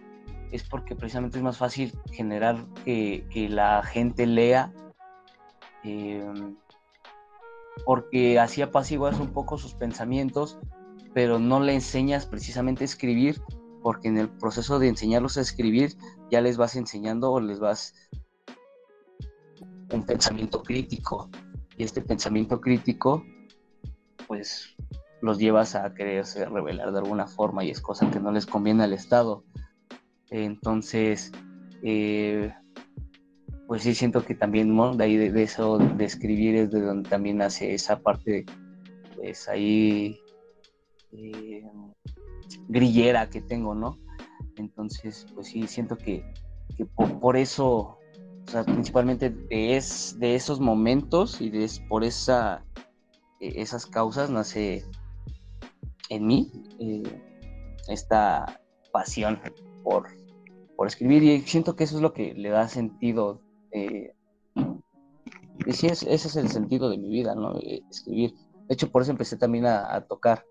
es 0.50 0.62
porque 0.62 0.96
precisamente 0.96 1.36
es 1.36 1.44
más 1.44 1.58
fácil 1.58 1.92
generar 2.10 2.56
que, 2.86 3.48
la 3.50 3.82
gente 3.82 4.26
lea, 4.26 4.72
em, 5.86 6.56
porque 7.84 8.38
así 8.38 8.62
apaciguas 8.62 9.20
un 9.20 9.32
poco 9.32 9.58
sus 9.58 9.74
pensamientos, 9.74 10.58
pero 11.14 11.38
no 11.38 11.60
le 11.60 11.74
enseñas 11.74 12.26
precisamente 12.26 12.84
a 12.84 12.86
escribir, 12.86 13.42
porque 13.82 14.08
en 14.08 14.18
el 14.18 14.28
proceso 14.28 14.78
de 14.78 14.88
enseñarlos 14.88 15.36
a 15.36 15.42
escribir 15.42 15.96
ya 16.30 16.40
les 16.40 16.56
vas 16.56 16.76
enseñando 16.76 17.32
o 17.32 17.40
les 17.40 17.60
vas 17.60 17.94
un 19.92 20.04
pensamiento 20.04 20.62
crítico. 20.62 21.30
Y 21.76 21.84
este 21.84 22.00
pensamiento 22.00 22.60
crítico, 22.60 23.24
pues 24.26 24.74
los 25.20 25.38
llevas 25.38 25.74
a 25.74 25.94
quererse 25.94 26.44
revelar 26.46 26.92
de 26.92 26.98
alguna 26.98 27.26
forma 27.26 27.64
y 27.64 27.70
es 27.70 27.80
cosa 27.80 28.10
que 28.10 28.20
no 28.20 28.32
les 28.32 28.46
conviene 28.46 28.84
al 28.84 28.92
Estado. 28.92 29.44
Entonces, 30.30 31.32
eh, 31.82 32.52
pues 33.66 33.82
sí 33.82 33.94
siento 33.94 34.24
que 34.24 34.34
también 34.34 34.76
de 34.96 35.04
ahí 35.04 35.16
de, 35.16 35.42
eso 35.42 35.78
de 35.78 36.04
escribir 36.04 36.54
es 36.56 36.70
de 36.70 36.80
donde 36.80 37.08
también 37.08 37.42
hace 37.42 37.74
esa 37.74 37.98
parte, 37.98 38.44
pues 39.16 39.48
ahí 39.48 40.20
eh, 41.12 41.62
grillera 42.68 43.28
que 43.28 43.40
tengo, 43.40 43.74
¿no? 43.74 43.98
Entonces, 44.56 45.26
pues 45.34 45.48
sí 45.48 45.66
siento 45.66 45.96
que, 45.96 46.24
por, 47.20 47.36
eso, 47.36 47.68
o 47.68 47.98
sea, 48.46 48.64
principalmente 48.64 49.30
de, 49.30 49.76
es, 49.76 50.18
de 50.18 50.34
esos 50.34 50.60
momentos 50.60 51.40
y 51.40 51.50
de, 51.50 51.68
por 51.88 52.04
esa, 52.04 52.64
e, 53.40 53.60
esas 53.60 53.86
causas 53.86 54.30
nace 54.30 54.84
en 56.08 56.26
mí 56.26 56.52
eh, 56.78 57.02
esta 57.88 58.60
pasión 58.92 59.40
por, 59.82 60.06
por, 60.76 60.86
escribir 60.86 61.22
y 61.22 61.40
siento 61.42 61.76
que 61.76 61.84
eso 61.84 61.96
es 61.96 62.02
lo 62.02 62.12
que 62.12 62.34
le 62.34 62.50
da 62.50 62.68
sentido. 62.68 63.40
Eh, 63.72 64.12
y 65.66 65.72
sí, 65.72 65.86
ese 65.86 66.14
es 66.14 66.36
el 66.36 66.48
sentido 66.48 66.88
de 66.88 66.98
mi 66.98 67.08
vida, 67.08 67.34
¿no? 67.34 67.58
Eh, 67.58 67.82
escribir. 67.90 68.34
De 68.68 68.74
hecho, 68.74 68.90
por 68.90 69.02
eso 69.02 69.10
empecé 69.10 69.36
también 69.36 69.66
a, 69.66 70.00
tocar, 70.08 70.44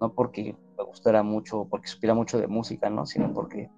no 0.00 0.12
porque 0.12 0.56
me 0.78 0.84
gustara 0.84 1.22
mucho, 1.22 1.66
porque 1.68 1.88
supiera 1.88 2.14
mucho 2.14 2.38
de 2.38 2.46
música, 2.46 2.88
¿no? 2.90 3.06
Sino 3.06 3.32
porque, 3.32 3.70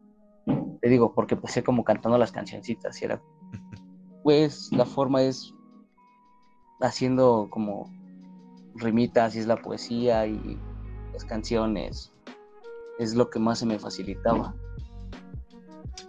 te 0.81 0.89
digo, 0.89 1.15
porque 1.15 1.35
empecé 1.35 1.63
como 1.63 1.85
cantando 1.85 2.19
las 2.19 2.33
cancioncitas 2.33 3.01
y 3.01 3.07
era, 3.07 3.23
pues 4.23 4.71
la 4.73 4.85
forma 4.85 5.23
es 5.23 5.55
haciendo 6.81 7.49
como 7.51 7.91
rimitas 8.75 9.35
y 9.35 9.41
es 9.41 9.47
la 9.47 9.57
poesía 9.57 10.27
y 10.27 10.59
canciones, 11.25 12.13
es 12.99 13.15
lo 13.15 13.31
que 13.31 13.39
más 13.39 13.59
se 13.59 13.67
me 13.67 13.79
facilitaba. 13.79 14.55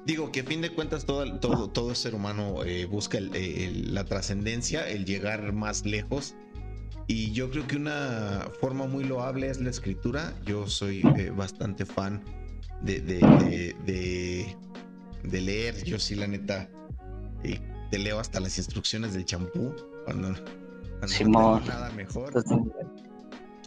Digo 0.06 0.32
que 0.32 0.42
a 0.42 0.44
fin 0.44 0.62
de 0.62 0.72
cuentas 0.72 1.06
todo, 1.06 1.40
todo, 1.40 1.70
todo 1.70 1.96
ser 1.96 2.16
humano 2.16 2.64
eh, 2.64 2.86
busca 2.86 3.20
la 3.20 4.06
trascendencia, 4.06 4.88
el 4.88 5.06
llegar 5.06 5.54
más 5.54 5.86
lejos. 5.86 6.36
Y 7.08 7.32
yo 7.32 7.50
creo 7.50 7.66
que 7.66 7.76
una 7.76 8.50
forma 8.60 8.86
muy 8.86 9.04
loable 9.04 9.50
es 9.50 9.60
la 9.60 9.70
escritura. 9.70 10.34
Yo 10.46 10.68
soy 10.68 11.02
eh, 11.18 11.32
bastante 11.36 11.86
fan 11.86 12.24
de, 12.82 13.02
de, 13.02 14.56
de, 15.24 15.42
leer. 15.42 15.84
Yo 15.84 15.98
sí, 15.98 16.16
la 16.16 16.28
neta, 16.28 16.70
eh, 17.44 17.60
te 17.90 17.98
leo 17.98 18.20
hasta 18.20 18.40
las 18.40 18.58
instrucciones 18.58 19.14
del 19.14 19.26
champú 19.26 19.74
cuando, 20.06 20.36
no 21.28 21.60
nada 21.62 21.92
mejor. 21.92 22.44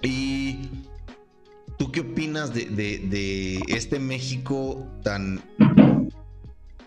Y 0.02 0.68
¿Tú 1.82 1.90
qué 1.90 2.00
opinas 2.00 2.54
de, 2.54 3.60
este 3.66 3.98
México 3.98 4.86
tan, 5.02 5.40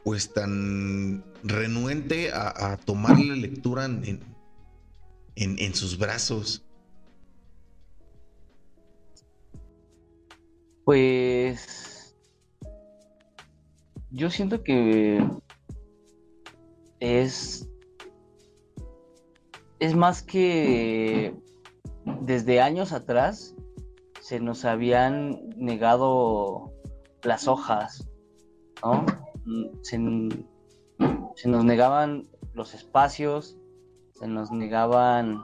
pues 0.06 0.32
tan 0.32 1.24
renuente 1.44 2.30
a, 2.32 2.78
tomar 2.78 3.20
la 3.20 3.36
lectura 3.36 3.86
en, 3.86 4.22
en, 5.36 5.74
sus 5.74 5.98
brazos? 5.98 6.64
Pues 10.84 12.16
yo 14.12 14.30
siento 14.30 14.62
que 14.62 15.28
es 17.00 17.68
es 19.80 19.96
más 19.96 20.22
que 20.22 21.34
desde 22.06 22.62
años 22.62 22.92
atrás 22.92 23.56
se 24.22 24.40
nos 24.40 24.66
habían 24.66 25.50
negado 25.58 26.72
las 27.24 27.48
hojas, 27.48 28.08
¿no? 28.84 29.25
Se, 29.82 29.98
nos 29.98 31.66
negaban 31.66 32.28
los 32.54 32.74
espacios, 32.74 33.58
se 34.14 34.28
nos 34.28 34.52
negaban 34.52 35.44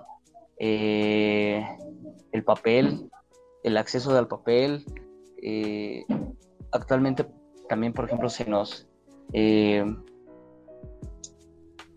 eh, 0.57 1.65
el 2.31 2.43
papel, 2.43 3.09
el 3.63 3.77
acceso 3.77 4.17
al 4.17 4.27
papel. 4.27 4.85
Eh, 5.41 6.05
actualmente 6.71 7.25
también, 7.69 7.93
por 7.93 8.05
ejemplo, 8.05 8.29
se 8.29 8.45
nos... 8.45 8.87
Eh, 9.33 9.85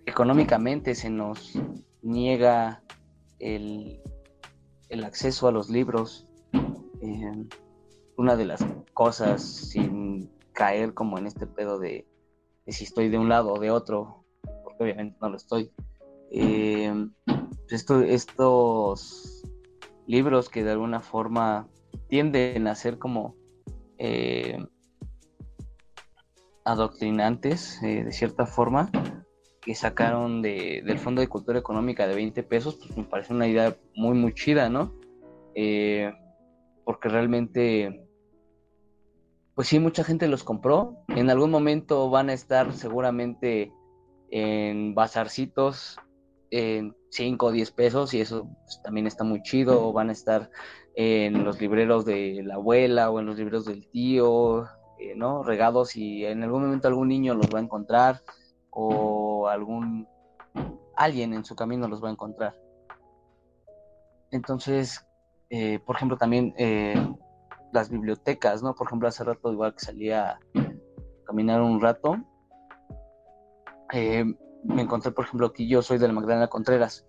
económicamente 0.07 0.95
se 0.95 1.11
nos 1.11 1.59
niega 2.03 2.83
el, 3.39 4.01
el 4.91 5.05
acceso 5.05 5.49
a 5.49 5.53
los 5.53 5.71
libros 5.71 6.29
una 8.17 8.37
de 8.37 8.45
las 8.45 8.65
cosas 8.93 9.43
sin 9.43 10.31
caer 10.55 10.95
como 10.95 11.19
en 11.19 11.27
este 11.27 11.47
pedo 11.47 11.79
de, 11.79 12.07
si 12.67 12.85
estoy 12.85 13.11
de 13.11 13.19
un 13.19 13.29
lado 13.29 13.53
o 13.53 13.61
de 13.61 13.71
otro, 13.71 14.25
porque 14.63 14.85
obviamente 14.85 15.19
no 15.21 15.29
lo 15.29 15.37
estoy. 15.37 15.71
Eh, 16.31 16.93
estos 17.69 19.43
libros 20.07 20.49
que 20.49 20.65
de 20.65 20.71
alguna 20.71 21.01
forma 21.01 21.69
tienden 22.09 22.67
a 22.67 22.75
ser 22.75 22.99
como 22.99 23.37
eh, 23.99 24.59
adoctrinantes 26.65 27.81
de 27.81 28.11
cierta 28.13 28.47
forma 28.47 28.91
que 29.61 29.75
sacaron 29.75 30.43
del 30.43 30.99
Fondo 30.99 31.21
de 31.21 31.29
Cultura 31.29 31.59
Económica 31.59 32.07
de 32.07 32.15
20 32.15 32.43
pesos, 32.43 32.77
pues 32.77 32.97
me 32.97 33.05
parece 33.05 33.33
una 33.33 33.49
idea 33.49 33.77
muy 33.95 34.17
muy 34.17 34.35
chida, 34.35 34.69
¿no? 34.69 34.93
porque 36.85 37.09
realmente 37.09 38.04
pues 39.55 39.69
sí, 39.69 39.79
mucha 39.79 40.05
gente 40.05 40.29
los 40.29 40.43
compró. 40.43 40.97
En 41.09 41.31
algún 41.31 41.51
momento 41.51 42.11
van 42.11 42.29
a 42.29 42.33
estar 42.33 42.73
seguramente 42.73 43.73
en 44.31 44.95
bazarcitos 44.95 45.99
en 46.51 46.97
5 47.11 47.47
o 47.47 47.53
10 47.53 47.71
pesos 47.73 48.15
y 48.15 48.21
eso 48.21 48.49
pues, 48.65 48.81
también 48.83 49.07
está 49.07 49.25
muy 49.25 49.43
chido. 49.43 49.89
O 49.89 49.93
van 49.93 50.09
a 50.09 50.13
estar 50.13 50.51
en 50.97 51.45
los 51.45 51.61
libreros 51.61 52.05
de 52.05 52.43
la 52.45 52.55
abuela 52.55 53.11
o 53.11 53.21
en 53.21 53.27
los 53.27 53.39
libreros 53.39 53.65
del 53.65 53.89
tío, 53.91 54.65
eh, 54.99 55.15
¿no? 55.17 55.43
Regados 55.43 55.97
y 55.97 56.25
en 56.25 56.43
algún 56.43 56.63
momento 56.63 56.89
algún 56.89 57.09
niño 57.09 57.35
los 57.35 57.49
va 57.55 57.59
a 57.59 57.63
encontrar 57.63 58.23
o 58.71 59.49
algún 59.49 60.09
alguien 60.97 61.35
en 61.35 61.45
su 61.45 61.55
camino 61.55 61.89
los 61.89 62.03
va 62.03 62.09
a 62.09 62.13
encontrar. 62.13 62.55
Entonces, 64.31 65.07
eh, 65.51 65.79
por 65.85 65.97
ejemplo, 65.97 66.17
también 66.17 66.55
eh, 66.59 66.95
las 67.75 67.91
bibliotecas, 67.91 68.63
¿no? 68.63 68.75
Por 68.75 68.87
ejemplo, 68.87 69.09
hace 69.09 69.25
rato 69.25 69.53
igual 69.53 69.75
que 69.75 69.85
salía 69.85 70.31
a 70.31 70.41
caminar 71.27 71.61
un 71.61 71.81
rato, 71.81 72.17
eh, 73.93 74.25
me 74.63 74.83
encontré, 74.83 75.11
por 75.11 75.25
ejemplo, 75.25 75.53
que 75.53 75.67
yo 75.67 75.83
soy 75.83 75.99
de 75.99 76.07
la 76.07 76.15
Magdalena 76.15 76.47
Contreras. 76.47 77.05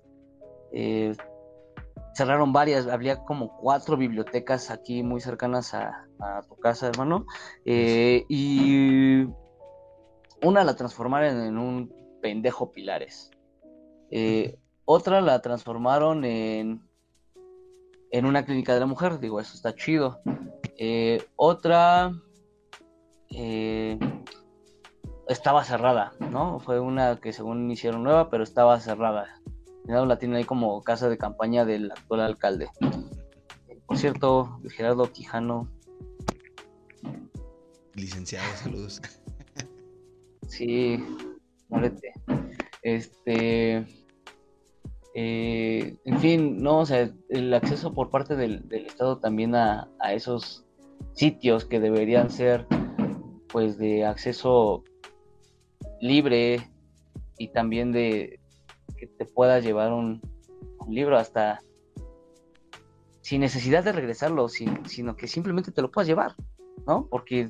cerraron 2.15 2.51
varias, 2.51 2.87
había 2.87 3.23
como 3.23 3.55
cuatro 3.57 3.95
bibliotecas 3.95 4.71
aquí 4.71 5.03
muy 5.03 5.21
cercanas 5.21 5.73
a, 5.73 6.07
tu 6.49 6.55
casa, 6.57 6.87
hermano, 6.87 7.25
y 7.63 9.25
una 10.41 10.63
la 10.63 10.75
transformaron 10.75 11.41
en 11.41 11.57
un 11.57 11.93
pendejo 12.21 12.71
Pilares. 12.71 13.29
otra 14.85 15.21
la 15.21 15.41
transformaron 15.41 16.25
en 16.25 16.84
en 18.17 18.25
una 18.25 18.45
clínica 18.45 18.73
de 18.73 18.79
la 18.79 18.85
mujer, 18.85 19.19
digo, 19.19 19.41
eso 19.41 19.55
está 19.55 19.75
chido. 19.75 20.21
Eh, 20.77 21.21
otra 21.35 22.13
eh, 23.29 23.99
estaba 25.27 25.65
cerrada, 25.65 26.13
¿no? 26.31 26.61
Fue 26.61 26.79
una 26.79 27.19
que 27.19 27.33
según 27.33 27.69
hicieron 27.69 28.03
nueva, 28.03 28.29
pero 28.29 28.43
estaba 28.43 28.79
cerrada. 28.79 29.41
La 29.83 30.17
tiene 30.17 30.37
ahí 30.37 30.45
como 30.45 30.81
casa 30.81 31.09
de 31.09 31.17
campaña 31.17 31.65
del 31.65 31.91
actual 31.91 32.21
alcalde. 32.21 32.69
Por 33.85 33.97
cierto, 33.97 34.61
Gerardo 34.69 35.11
Quijano. 35.11 35.69
Licenciado, 37.95 38.47
saludos. 38.55 39.01
Sí, 40.47 41.03
molete. 41.67 42.13
Este. 42.81 44.04
Eh, 45.17 45.95
en 46.03 46.19
fin, 46.19 46.61
no, 46.61 46.79
o 46.79 46.85
sea, 46.85 47.09
el 47.29 47.53
acceso 47.53 47.93
por 47.93 48.09
parte 48.09 48.35
del, 48.35 48.65
Estado 48.69 49.17
también 49.17 49.55
a, 49.55 49.89
esos 50.11 50.65
sitios 51.13 51.63
que 51.63 51.79
deberían 51.79 52.29
ser, 52.29 52.67
pues, 53.47 53.77
de 53.77 54.05
acceso 54.05 54.83
libre 56.01 56.69
y 57.37 57.47
también 57.47 57.93
de 57.93 58.41
que 58.97 59.07
te 59.07 59.25
pueda 59.25 59.59
llevar 59.61 59.93
un, 59.93 60.21
libro 60.89 61.17
hasta 61.17 61.61
sin 63.21 63.41
necesidad 63.41 63.83
de 63.83 63.91
regresarlo, 63.91 64.47
sino 64.49 65.15
que 65.15 65.27
simplemente 65.27 65.71
te 65.71 65.81
lo 65.81 65.89
puedas 65.89 66.07
llevar, 66.07 66.35
¿no? 66.85 67.07
Porque 67.09 67.49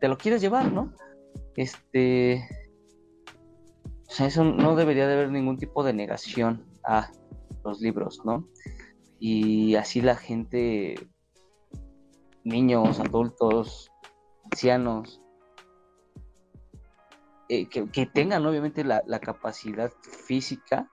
te 0.00 0.08
lo 0.08 0.16
quieres 0.16 0.40
llevar, 0.40 0.72
¿no? 0.72 0.94
Este, 1.56 2.42
sea, 4.16 4.26
eso 4.26 4.44
no 4.44 4.76
debería 4.76 5.06
de 5.06 5.12
haber 5.12 5.30
ningún 5.30 5.58
tipo 5.58 5.84
de 5.84 5.92
negación 5.92 6.64
a 6.84 7.10
los 7.64 7.80
libros, 7.82 8.22
¿no? 8.24 8.48
Y 9.18 9.74
así 9.74 10.00
la 10.00 10.16
gente, 10.16 10.94
niños, 12.42 12.98
adultos, 12.98 13.90
ancianos, 14.44 15.20
eh, 17.50 17.68
que, 17.68 18.06
tengan 18.06 18.46
obviamente 18.46 18.84
la, 18.84 19.20
capacidad 19.20 19.92
física 20.00 20.90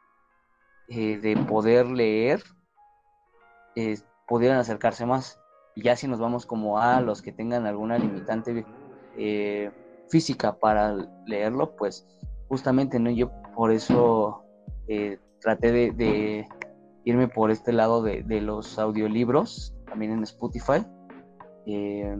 eh, 0.89 1.17
de 1.17 1.37
poder 1.37 1.87
leer, 1.87 2.43
eh, 3.77 3.99
pudieran 4.27 4.57
acercarse 4.57 5.05
más. 5.05 5.39
Y 5.75 5.83
ya 5.83 5.95
si 5.95 6.09
nos 6.09 6.19
vamos 6.19 6.45
como 6.45 6.77
a 6.79 6.99
los 6.99 7.21
que 7.21 7.31
tengan 7.31 7.65
alguna 7.65 7.97
limitante 7.97 8.65
física 10.09 10.59
para 10.59 10.93
leerlo, 11.25 11.73
pues 11.77 12.05
justamente, 12.53 12.99
¿no? 12.99 13.09
Yo 13.09 13.31
por 13.55 13.71
eso 13.71 14.43
eh, 14.87 15.17
traté 15.41 15.71
de, 15.71 16.47
irme 17.03 17.27
por 17.27 17.49
este 17.49 17.73
lado 17.73 18.03
de, 18.03 18.41
los 18.41 18.77
audiolibros, 18.77 19.75
también 19.87 20.11
en 20.11 20.21
Spotify. 20.21 20.85
Eh, 21.65 22.15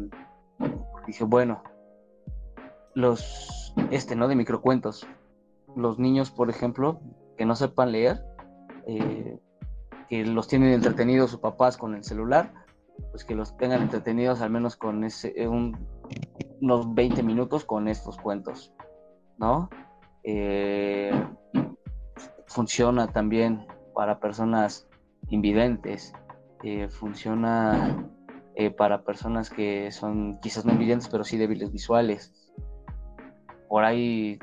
dije, 1.06 1.24
bueno, 1.24 1.62
los, 2.96 3.76
este, 3.92 4.16
¿no? 4.16 4.28
De 4.28 4.36
microcuentos. 4.36 5.06
Los 5.76 6.00
niños, 6.00 6.32
por 6.32 6.50
ejemplo, 6.50 7.00
que 7.38 7.46
no 7.46 7.56
sepan 7.56 7.92
leer, 7.92 8.26
eh, 8.88 9.40
que 10.10 10.26
los 10.26 10.48
tienen 10.48 10.74
entretenidos 10.74 11.30
sus 11.30 11.42
papás 11.42 11.78
con 11.78 11.94
el 11.94 12.04
celular, 12.04 12.52
pues 13.12 13.24
que 13.24 13.36
los 13.36 13.56
tengan 13.58 13.84
entretenidos 13.84 14.42
al 14.42 14.50
menos 14.50 14.78
con 14.78 15.04
ese, 15.04 15.48
unos 15.48 16.96
20 16.96 17.22
minutos 17.22 17.66
con 17.66 17.88
estos 17.88 18.18
cuentos, 18.18 18.74
¿no? 19.38 19.70
Eh, 20.24 21.12
funciona 22.48 23.08
también 23.08 23.66
para 23.94 24.20
personas 24.20 24.88
invidentes, 25.30 26.14
eh, 26.64 26.88
funciona 26.90 28.10
eh, 28.56 28.72
para 28.72 29.04
personas 29.04 29.50
que 29.50 29.92
son 29.92 30.40
quizás 30.40 30.66
no 30.66 30.72
invidentes, 30.72 31.10
pero 31.10 31.24
sí 31.24 31.38
débiles 31.38 31.72
visuales. 31.72 32.34
Por 33.68 33.84
ahí 33.84 34.40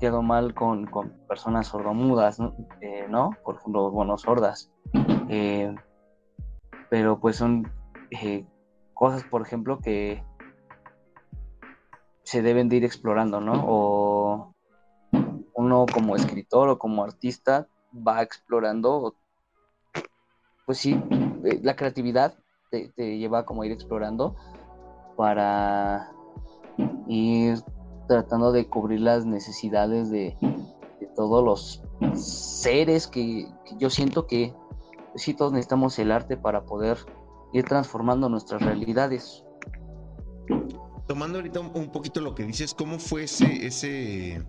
quedo 0.00 0.22
mal 0.22 0.54
con, 0.54 0.86
personas 1.28 1.68
sordomudas, 1.68 2.38
¿no? 2.38 3.30
Por 3.44 3.56
ejemplo, 3.56 3.90
bueno, 3.90 4.18
sordas. 4.18 4.70
pero 6.90 7.18
pues 7.18 7.36
son 7.36 7.70
cosas, 8.92 9.24
por 9.24 9.42
ejemplo, 9.42 9.78
que 9.78 10.22
se 12.26 12.42
deben 12.42 12.68
de 12.68 12.76
ir 12.76 12.84
explorando, 12.84 13.40
¿no? 13.40 13.64
O 13.66 14.05
uno 15.66 15.84
como 15.92 16.16
escritor 16.16 16.68
o 16.68 16.78
como 16.78 17.02
artista 17.02 17.68
va 18.06 18.22
explorando, 18.22 19.14
pues 20.64 20.78
sí, 20.78 21.00
eh, 21.44 21.60
la 21.62 21.74
creatividad 21.74 22.34
te, 22.70 23.18
lleva 23.18 23.44
como 23.44 23.62
a 23.62 23.66
ir 23.66 23.72
explorando 23.72 24.36
para 25.16 26.12
ir 27.08 27.58
tratando 28.06 28.52
de 28.52 28.68
cubrir 28.68 29.00
las 29.00 29.24
necesidades 29.26 30.10
de, 30.10 30.36
todos 31.14 31.42
los 31.42 31.82
seres 32.14 33.06
que, 33.06 33.48
yo 33.78 33.88
siento 33.88 34.26
que 34.26 34.54
pues 35.12 35.22
sí 35.22 35.32
todos 35.32 35.52
necesitamos 35.52 35.98
el 35.98 36.12
arte 36.12 36.36
para 36.36 36.64
poder 36.66 36.98
ir 37.54 37.64
transformando 37.64 38.28
nuestras 38.28 38.62
realidades. 38.62 39.42
Tomando 41.06 41.38
ahorita 41.38 41.60
un, 41.60 41.90
poquito 41.90 42.20
lo 42.20 42.34
que 42.34 42.44
dices, 42.44 42.74
¿cómo 42.74 42.98
fue 42.98 43.24
ese, 43.24 43.66
ese 43.66 44.44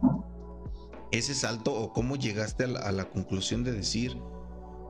ese 1.12 1.34
salto 1.34 1.74
o 1.74 1.94
cómo 1.94 2.16
llegaste 2.16 2.66
a 2.66 2.92
la, 2.92 3.10
conclusión 3.10 3.64
de 3.64 3.72
decir, 3.72 4.18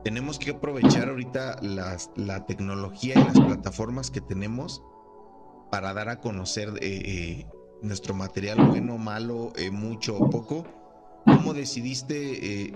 tenemos 0.04 0.38
que 0.38 0.52
aprovechar 0.52 1.08
ahorita 1.08 1.60
la 1.62 2.46
tecnología 2.46 3.14
y 3.14 3.24
las 3.24 3.40
plataformas 3.40 4.10
que 4.10 4.20
tenemos 4.20 4.82
para 5.70 5.92
dar 5.94 6.08
a 6.08 6.20
conocer 6.20 6.70
eh, 6.80 7.02
eh, 7.04 7.46
nuestro 7.82 8.14
material 8.14 8.68
bueno, 8.68 8.98
malo, 8.98 9.52
eh, 9.56 9.70
mucho 9.70 10.16
o 10.16 10.30
poco. 10.30 10.64
¿Cómo 11.24 11.52
decidiste 11.52 12.72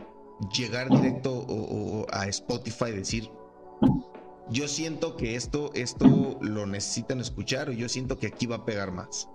llegar 0.55 0.91
directo 0.91 2.07
a 2.13 2.27
Spotify 2.27 2.87
y 2.89 2.93
decir, 2.93 3.31
yo 4.51 4.69
siento 4.69 5.17
que 5.17 5.37
esto, 5.37 5.71
esto 5.75 6.39
lo 6.43 6.67
necesitan 6.67 7.21
escuchar 7.21 7.71
o 7.71 7.73
yo 7.73 7.89
siento 7.89 8.19
que 8.19 8.27
aquí 8.27 8.47
va 8.47 8.57
a 8.57 8.65
pegar 8.67 8.93
más? 8.93 9.29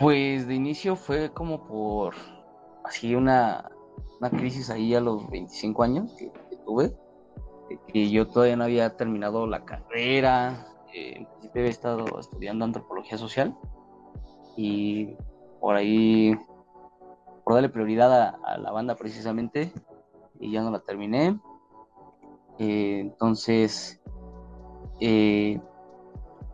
Pues 0.00 0.48
de 0.48 0.54
inicio 0.54 0.96
fue 0.96 1.30
como 1.30 1.66
por 1.66 2.14
así 2.84 3.14
una, 3.14 3.70
crisis 4.30 4.70
ahí 4.70 4.94
a 4.94 5.00
los 5.00 5.28
25 5.28 5.82
años 5.82 6.14
que, 6.14 6.32
tuve, 6.64 6.96
que 7.88 8.08
yo 8.08 8.26
todavía 8.26 8.56
no 8.56 8.64
había 8.64 8.96
terminado 8.96 9.46
la 9.46 9.66
carrera, 9.66 10.66
eh, 10.94 11.16
en 11.18 11.26
principio 11.26 11.60
había 11.60 11.70
estado 11.70 12.18
estudiando 12.18 12.64
antropología 12.64 13.18
social 13.18 13.54
y 14.56 15.14
por 15.60 15.76
ahí, 15.76 16.34
por 17.44 17.52
darle 17.52 17.68
prioridad 17.68 18.38
a, 18.42 18.56
la 18.56 18.72
banda 18.72 18.94
precisamente, 18.94 19.70
y 20.40 20.50
ya 20.50 20.62
no 20.62 20.70
la 20.70 20.80
terminé. 20.80 21.38
Eh, 22.58 23.00
entonces, 23.00 24.00
eh, 24.98 25.60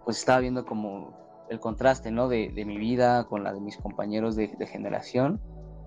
pues 0.05 0.19
estaba 0.19 0.41
viendo 0.41 0.67
como 0.67 1.26
el 1.49 1.61
contraste, 1.61 2.11
¿no? 2.11 2.29
De, 2.29 2.51
mi 2.67 2.77
vida 2.77 3.25
con 3.25 3.45
la 3.45 3.53
de 3.53 3.61
mis 3.61 3.77
compañeros 3.77 4.37
de, 4.37 4.49
generación, 4.67 5.41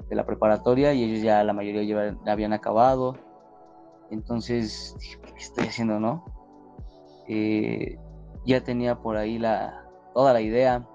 de 0.09 0.15
la 0.15 0.25
preparatoria, 0.25 0.93
y 0.93 1.03
ellos 1.03 1.21
ya, 1.21 1.43
la 1.43 1.53
mayoría 1.53 1.83
ya 1.83 2.31
habían 2.31 2.53
acabado. 2.53 3.17
Entonces, 4.11 4.95
¿qué 5.21 5.37
estoy 5.37 5.65
haciendo, 5.65 5.99
no? 5.99 6.25
Eh, 7.27 7.97
ya 8.45 8.63
tenía 8.63 8.99
por 8.99 9.17
ahí 9.17 9.37
la, 9.37 9.85
toda 10.13 10.33
la 10.33 10.41
idea. 10.41 10.87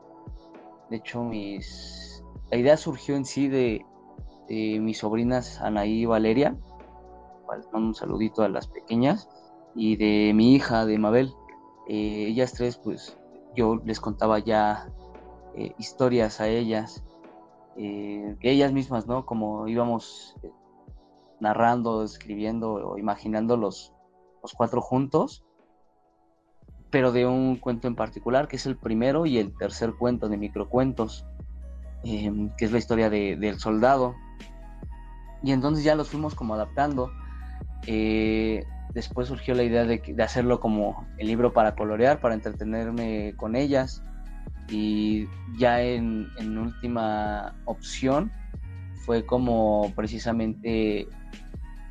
De 0.90 0.96
hecho, 0.96 1.22
mis, 1.22 2.24
la 2.50 2.56
idea 2.56 2.76
surgió 2.76 3.16
en 3.16 3.24
sí 3.24 3.48
de, 3.48 3.84
mis 4.48 4.98
sobrinas 4.98 5.60
Anaí 5.60 6.02
y 6.02 6.06
Valeria. 6.06 6.56
un 7.72 7.94
saludito 7.94 8.42
a 8.42 8.48
las 8.48 8.66
pequeñas. 8.66 9.28
Y 9.76 9.96
de 9.96 10.32
mi 10.34 10.54
hija, 10.54 10.86
de 10.86 10.98
Mabel. 10.98 11.34
Eh, 11.88 12.26
ellas 12.28 12.52
tres, 12.52 12.78
pues 12.78 13.18
yo 13.54 13.80
les 13.84 14.00
contaba 14.00 14.38
ya 14.38 14.88
eh, 15.56 15.74
historias 15.78 16.40
a 16.40 16.48
ellas. 16.48 17.04
Eh, 17.76 18.36
ellas 18.40 18.72
mismas, 18.72 19.06
¿no? 19.06 19.26
Como 19.26 19.66
íbamos 19.68 20.36
narrando, 21.40 22.04
escribiendo 22.04 22.74
o 22.74 22.98
imaginando 22.98 23.56
los, 23.56 23.92
los 24.42 24.52
cuatro 24.54 24.80
juntos 24.80 25.44
pero 26.94 27.10
de 27.10 27.26
un 27.26 27.56
cuento 27.56 27.88
en 27.88 27.96
particular, 27.96 28.46
que 28.46 28.54
es 28.54 28.66
el 28.66 28.76
primero 28.76 29.26
y 29.26 29.38
el 29.38 29.52
tercer 29.58 29.94
cuento 29.94 30.28
de 30.28 30.36
microcuentos, 30.36 31.26
em, 32.04 32.54
que 32.56 32.66
es 32.66 32.70
la 32.70 32.78
historia 32.78 33.10
del 33.10 33.58
soldado. 33.58 34.14
Y 35.42 35.50
entonces 35.50 35.82
ya 35.82 35.96
los 35.96 36.08
fuimos 36.08 36.36
como 36.36 36.54
adaptando. 36.54 37.10
Eh, 37.88 38.64
después 38.94 39.28
surgió 39.28 39.54
la 39.54 39.64
idea 39.64 39.84
de, 39.84 40.00
hacerlo 40.22 40.60
como 40.60 41.06
el 41.18 41.26
libro 41.26 41.52
para 41.52 41.74
colorear, 41.74 42.20
para 42.20 42.34
entretenerme 42.34 43.34
con 43.36 43.56
ellas. 43.56 44.02
Y 44.68 45.26
ya 45.58 45.82
en, 45.82 46.28
última 46.56 47.54
opción 47.66 48.32
fue 49.04 49.26
como 49.26 49.92
precisamente 49.94 51.06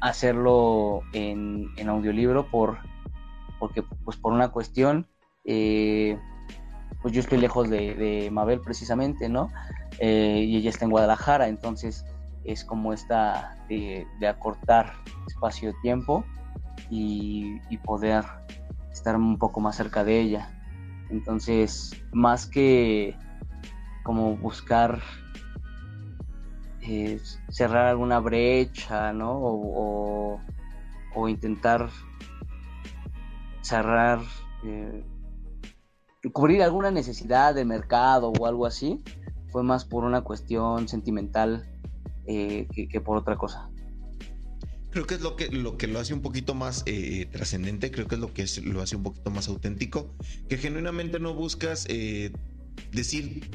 hacerlo 0.02 1.02
en, 1.14 1.70
audiolibro 1.88 2.50
por 2.50 2.80
porque 3.60 3.84
pues 4.04 4.18
por 4.18 4.34
una 4.34 4.50
cuestión, 4.50 5.08
eh, 5.46 6.18
pues 7.02 7.14
yo 7.14 7.22
estoy 7.22 7.38
lejos 7.38 7.70
de, 7.70 8.28
Mabel 8.32 8.60
precisamente, 8.60 9.30
¿no? 9.30 9.50
Eh, 10.00 10.44
y 10.46 10.58
ella 10.58 10.70
está 10.70 10.84
en 10.84 10.92
Guadalajara, 10.92 11.48
entonces 11.48 12.04
es 12.44 12.66
como 12.66 12.92
esta 12.92 13.58
de, 13.70 14.06
acortar 14.28 14.94
espacio 15.28 15.74
y, 16.90 17.60
poder 17.86 18.24
estar 18.92 19.16
un 19.16 19.38
poco 19.38 19.60
más 19.60 19.76
cerca 19.76 20.04
de 20.04 20.20
ella. 20.20 20.50
Entonces, 21.10 21.92
más 22.12 22.46
que 22.46 23.18
como 24.04 24.38
buscar 24.38 25.02
eh, 26.82 27.20
cerrar 27.50 27.88
alguna 27.88 28.20
brecha, 28.20 29.12
¿no? 29.14 29.34
o, 29.34 30.42
o 31.16 31.28
intentar 31.28 31.90
cerrar, 33.62 34.20
eh, 34.64 35.04
cubrir 36.32 36.62
alguna 36.62 36.92
necesidad 36.92 37.56
de 37.56 37.66
mercado 37.66 38.32
o 38.40 38.46
algo 38.46 38.66
así, 38.66 39.04
fue 39.52 39.64
más 39.64 39.86
por 39.86 40.04
una 40.04 40.22
cuestión 40.22 40.88
sentimental 40.88 41.66
eh, 42.26 42.68
que, 42.72 43.02
por 43.02 43.18
otra 43.18 43.38
cosa. 43.38 43.70
Creo 44.94 45.06
que 45.06 45.16
es 45.16 45.22
lo 45.22 45.36
que 45.36 45.50
lo, 45.50 45.78
que 45.78 45.88
lo 45.88 46.00
hace 46.00 46.14
un 46.14 46.22
poquito 46.22 46.54
más 46.54 46.84
eh, 46.86 47.28
trascendente, 47.32 47.92
creo 47.92 48.08
que 48.08 48.16
es 48.16 48.22
lo 48.22 48.34
que 48.34 48.46
lo 48.64 48.82
hace 48.82 48.96
un 48.96 49.04
poquito 49.04 49.32
más 49.32 49.48
auténtico, 49.48 50.16
que 50.48 50.58
genuinamente 50.58 51.20
no 51.20 51.34
buscas 51.34 51.88
decir 52.92 53.50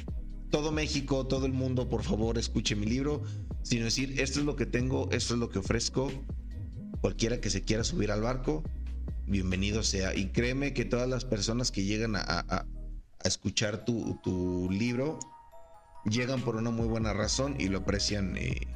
todo 0.50 0.72
México, 0.72 1.26
todo 1.26 1.46
el 1.46 1.52
mundo, 1.52 1.88
por 1.88 2.02
favor, 2.02 2.38
escuche 2.38 2.74
mi 2.74 2.86
libro, 2.86 3.22
sino 3.62 3.84
decir, 3.84 4.20
esto 4.20 4.40
es 4.40 4.46
lo 4.46 4.56
que 4.56 4.66
tengo, 4.66 5.08
esto 5.12 5.34
es 5.34 5.40
lo 5.40 5.48
que 5.50 5.58
ofrezco, 5.58 6.10
cualquiera 7.00 7.40
que 7.40 7.50
se 7.50 7.62
quiera 7.62 7.84
subir 7.84 8.10
al 8.10 8.22
barco, 8.22 8.62
bienvenido 9.26 9.82
sea. 9.82 10.14
Y 10.14 10.28
créeme 10.28 10.72
que 10.72 10.84
todas 10.84 11.08
las 11.08 11.24
personas 11.24 11.70
que 11.70 11.84
llegan 11.84 12.16
a, 12.16 12.66
escuchar 13.24 13.84
tu, 13.84 14.68
libro 14.70 15.18
llegan 16.04 16.40
por 16.40 16.56
una 16.56 16.70
muy 16.70 16.86
buena 16.86 17.12
razón 17.12 17.56
y 17.58 17.68
lo 17.68 17.78
aprecian 17.78 18.36
eh, 18.36 18.66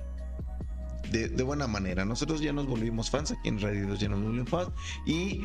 de, 1.11 1.43
buena 1.43 1.67
manera. 1.67 2.05
Nosotros 2.05 2.41
ya 2.41 2.53
nos 2.53 2.67
volvimos 2.67 3.11
fans 3.11 3.33
aquí 3.33 3.49
en 3.49 3.61
Radio 3.61 3.89
2, 3.89 4.01
ya 4.01 4.09
nos 4.09 4.23
volvimos 4.23 4.49
fans 4.49 4.71
y 5.07 5.43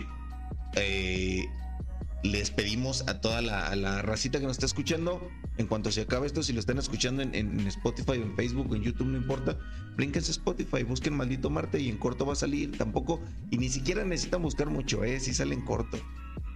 eh, 0.76 1.46
les 2.24 2.52
pedimos 2.52 3.08
a 3.08 3.22
toda 3.22 3.42
la, 3.42 4.02
racita 4.02 4.40
que 4.40 4.46
nos 4.46 4.54
está 4.54 4.66
escuchando, 4.66 5.28
en 5.58 5.68
cuanto 5.68 5.92
se 5.92 6.02
acabe 6.02 6.28
esto, 6.28 6.44
si 6.44 6.54
lo 6.54 6.60
están 6.60 6.78
escuchando 6.78 7.22
en, 7.22 7.68
Spotify, 7.68 8.14
en 8.14 8.36
Facebook, 8.36 8.76
en 8.76 8.84
YouTube, 8.84 9.08
no 9.08 9.18
importa, 9.18 9.58
blínquense 9.96 10.32
Spotify, 10.32 10.84
busquen 10.84 11.16
Maldito 11.16 11.50
Marte 11.50 11.80
y 11.80 11.90
en 11.90 11.98
corto 11.98 12.26
va 12.26 12.34
a 12.34 12.36
salir. 12.36 12.78
Tampoco, 12.78 13.22
y 13.50 13.58
ni 13.58 13.70
siquiera 13.70 14.04
necesitan 14.04 14.42
buscar 14.42 14.70
mucho, 14.70 15.04
¿eh? 15.04 15.20
Si 15.20 15.34
sale 15.34 15.54
en 15.54 15.62
corto. 15.62 15.98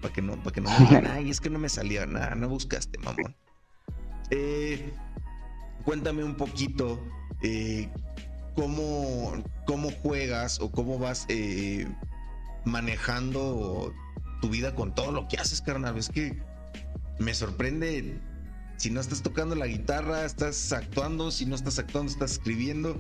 Para 0.02 0.14
que 0.14 0.22
no, 0.22 0.36
para 0.38 0.52
que 0.52 0.62
no 0.62 0.70
me 0.70 0.80
digan, 0.86 1.08
ay, 1.08 1.30
es 1.30 1.40
que 1.40 1.50
no 1.50 1.60
me 1.60 1.70
salió 1.70 2.06
nada, 2.08 2.36
no 2.36 2.50
buscaste, 2.50 2.98
mamón. 3.00 3.36
Eh, 4.32 4.92
cuéntame 5.84 6.24
un 6.24 6.36
poquito 6.36 7.04
eh, 7.44 7.90
cómo, 8.56 9.34
cómo 9.66 9.92
juegas 10.04 10.60
o 10.60 10.72
cómo 10.72 11.00
vas 11.00 11.26
eh, 11.30 11.88
manejando 12.66 13.94
tu 14.42 14.50
vida 14.50 14.76
con 14.76 14.94
todo 14.94 15.12
lo 15.12 15.28
que 15.28 15.38
haces, 15.38 15.62
carnal. 15.62 15.98
Es 15.98 16.10
que 16.10 16.42
me 17.20 17.34
sorprende 17.34 18.20
si 18.78 18.90
no 18.90 19.00
estás 19.00 19.22
tocando 19.22 19.56
la 19.56 19.68
guitarra, 19.68 20.26
estás 20.26 20.74
actuando, 20.74 21.30
si 21.30 21.46
no 21.46 21.56
estás 21.56 21.78
actuando, 21.78 22.12
estás 22.12 22.32
escribiendo. 22.32 23.00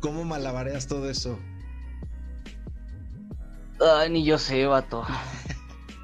¿Cómo, 0.00 0.24
malabareas 0.24 0.86
todo 0.86 1.10
eso? 1.10 1.38
Ay, 3.80 4.10
ni 4.10 4.24
yo 4.24 4.38
sé, 4.38 4.64
vato. 4.64 5.04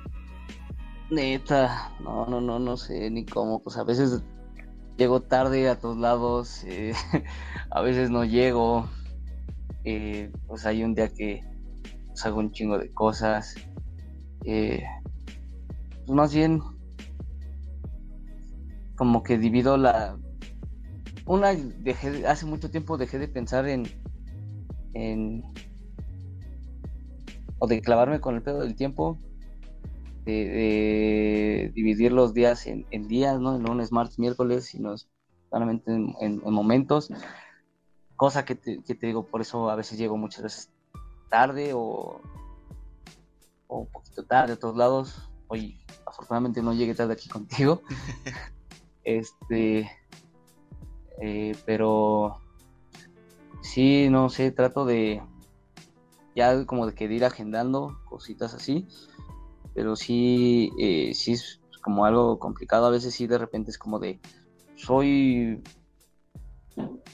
Neta, 1.11 1.93
no, 2.01 2.27
no, 2.27 2.43
no, 2.43 2.59
no 2.59 2.77
sé 2.77 3.11
ni 3.11 3.25
cómo. 3.25 3.63
Pues 3.63 3.79
a 3.79 3.85
veces 3.85 4.23
llego 5.01 5.23
tarde 5.23 5.67
a 5.71 5.81
todos 5.81 5.97
lados, 5.97 6.63
eh, 6.65 6.93
a 7.71 7.81
veces 7.81 8.11
no 8.11 8.25
llego. 8.25 8.87
Eh, 9.85 10.31
pues 10.47 10.67
hay 10.67 10.85
un 10.85 10.95
día 10.95 11.09
que 11.09 11.41
pues, 12.07 12.27
hago 12.27 12.39
un 12.39 12.53
chingo 12.53 12.77
de 12.77 12.93
cosas. 12.93 13.55
Eh, 14.45 14.83
pues 16.05 16.11
más 16.11 16.35
bien 16.35 16.61
como 18.97 19.23
que 19.23 19.39
divido 19.39 19.79
la 19.79 20.19
una 21.25 21.55
dejé 21.55 22.27
hace 22.27 22.45
mucho 22.45 22.71
tiempo 22.71 22.99
dejé 22.99 23.19
de 23.19 23.29
pensar 23.29 23.67
en 23.69 23.87
en 24.93 25.43
o 27.59 27.67
de 27.67 27.81
clavarme 27.81 28.21
con 28.21 28.35
el 28.35 28.43
pedo 28.43 28.61
del 28.61 28.75
tiempo 28.75 29.19
de, 30.31 31.73
dividir 31.75 32.13
los 32.13 32.35
días 32.35 32.67
en, 32.67 32.87
días 33.09 33.41
no 33.41 33.57
en 33.57 33.63
lunes 33.63 33.93
martes 33.93 34.19
miércoles 34.19 34.67
sino 34.67 34.95
solamente 35.51 35.93
en, 35.93 36.41
momentos 36.45 37.11
cosa 38.17 38.45
que 38.45 38.55
te, 38.55 38.83
que 38.83 38.95
te 38.95 39.07
digo 39.07 39.27
por 39.27 39.41
eso 39.41 39.71
a 39.71 39.77
veces 39.77 39.99
llego 39.99 40.17
muchas 40.17 40.43
veces 40.43 40.71
tarde 41.29 41.73
o 41.75 42.21
o 43.71 43.79
un 43.79 43.87
poquito 43.87 44.25
tarde 44.25 44.55
a 44.55 44.57
todos 44.57 44.77
lados. 44.77 45.31
Hoy 45.47 45.81
afortunadamente 46.05 46.61
no 46.61 46.75
llegué 46.75 46.95
tarde 46.95 47.15
aquí 47.15 47.29
contigo. 47.29 47.83
este, 49.05 49.91
eh, 51.23 51.57
pero 51.65 52.41
sí, 53.63 54.09
no 54.11 54.29
sé, 54.29 54.51
trato 54.51 54.85
de 54.85 55.23
ya 56.35 56.65
como 56.67 56.87
de 56.87 56.95
que 56.95 57.05
ir 57.05 57.25
agendando 57.25 57.99
cositas 58.09 58.55
así, 58.55 58.87
pero 59.75 59.97
sí, 59.97 60.71
eh, 60.79 61.13
sí 61.15 61.33
es 61.33 61.61
como 61.83 62.05
algo 62.05 62.39
complicado. 62.39 62.87
A 62.87 62.91
veces 62.91 63.15
sí 63.15 63.27
de 63.27 63.39
repente 63.39 63.71
es 63.71 63.79
como 63.79 63.99
de, 63.99 64.21
soy, 64.77 65.63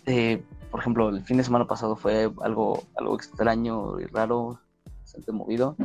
eh, 0.07 0.43
por 0.71 0.81
ejemplo, 0.81 1.09
el 1.09 1.25
fin 1.25 1.37
de 1.37 1.45
semana 1.45 1.67
pasado 1.67 1.97
fue 1.97 2.31
algo, 2.43 2.85
algo 2.97 3.15
extraño 3.15 4.01
y 4.01 4.07
raro, 4.07 4.61
bastante 5.01 5.33
movido. 5.33 5.77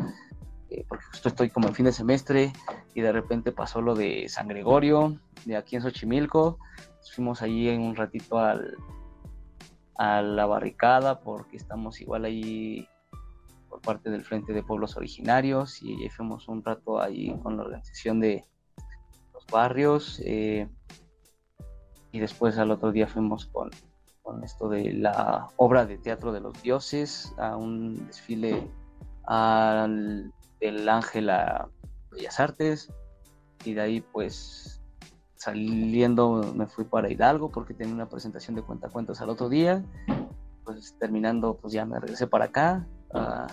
Eh, 0.69 0.85
porque 0.87 1.03
justo 1.05 1.27
estoy 1.27 1.49
como 1.49 1.67
en 1.67 1.75
fin 1.75 1.85
de 1.85 1.91
semestre 1.91 2.53
y 2.93 3.01
de 3.01 3.11
repente 3.11 3.51
pasó 3.51 3.81
lo 3.81 3.93
de 3.93 4.29
San 4.29 4.47
Gregorio, 4.47 5.19
de 5.45 5.57
aquí 5.57 5.75
en 5.75 5.81
Xochimilco. 5.81 6.59
fuimos 7.13 7.41
allí 7.41 7.67
en 7.67 7.81
un 7.81 7.95
ratito 7.95 8.39
al, 8.39 8.77
a 9.97 10.21
la 10.21 10.45
barricada 10.45 11.19
porque 11.19 11.57
estamos 11.57 11.99
igual 11.99 12.23
ahí 12.23 12.87
por 13.71 13.81
parte 13.81 14.09
del 14.09 14.25
Frente 14.25 14.51
de 14.51 14.63
Pueblos 14.63 14.97
Originarios 14.97 15.81
y 15.81 16.07
fuimos 16.09 16.49
un 16.49 16.63
rato 16.63 17.01
ahí 17.01 17.33
con 17.41 17.55
la 17.55 17.63
organización 17.63 18.19
de 18.19 18.45
los 19.33 19.45
barrios 19.47 20.21
eh, 20.25 20.69
y 22.11 22.19
después 22.19 22.57
al 22.57 22.69
otro 22.71 22.91
día 22.91 23.07
fuimos 23.07 23.45
con, 23.45 23.71
con 24.21 24.43
esto 24.43 24.67
de 24.67 24.91
la 24.91 25.47
obra 25.55 25.85
de 25.85 25.97
teatro 25.97 26.33
de 26.33 26.41
los 26.41 26.61
dioses 26.61 27.33
a 27.37 27.55
un 27.55 28.05
desfile 28.07 28.69
al 29.25 30.33
del 30.59 30.89
Ángel 30.89 31.29
a 31.29 31.69
Bellas 32.11 32.39
Artes 32.41 32.91
y 33.63 33.73
de 33.73 33.81
ahí 33.81 34.01
pues 34.01 34.81
saliendo 35.35 36.53
me 36.53 36.67
fui 36.67 36.83
para 36.83 37.09
Hidalgo 37.09 37.49
porque 37.49 37.73
tenía 37.73 37.93
una 37.93 38.09
presentación 38.09 38.57
de 38.57 38.63
cuentacuentos 38.63 39.21
al 39.21 39.29
otro 39.29 39.47
día 39.47 39.81
pues 40.65 40.93
terminando 40.99 41.55
pues 41.55 41.71
ya 41.71 41.85
me 41.85 41.97
regresé 41.99 42.27
para 42.27 42.45
acá 42.45 42.85
a, 43.13 43.47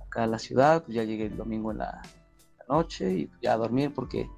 acá 0.00 0.24
a 0.24 0.26
la 0.26 0.38
ciudad 0.38 0.84
pues 0.84 0.94
ya 0.96 1.04
llegué 1.04 1.26
el 1.26 1.36
domingo 1.36 1.72
en 1.72 1.78
la, 1.78 2.02
noche 2.68 3.12
y 3.12 3.30
ya 3.42 3.54
a 3.54 3.56
dormir 3.56 3.92
porque 3.94 4.28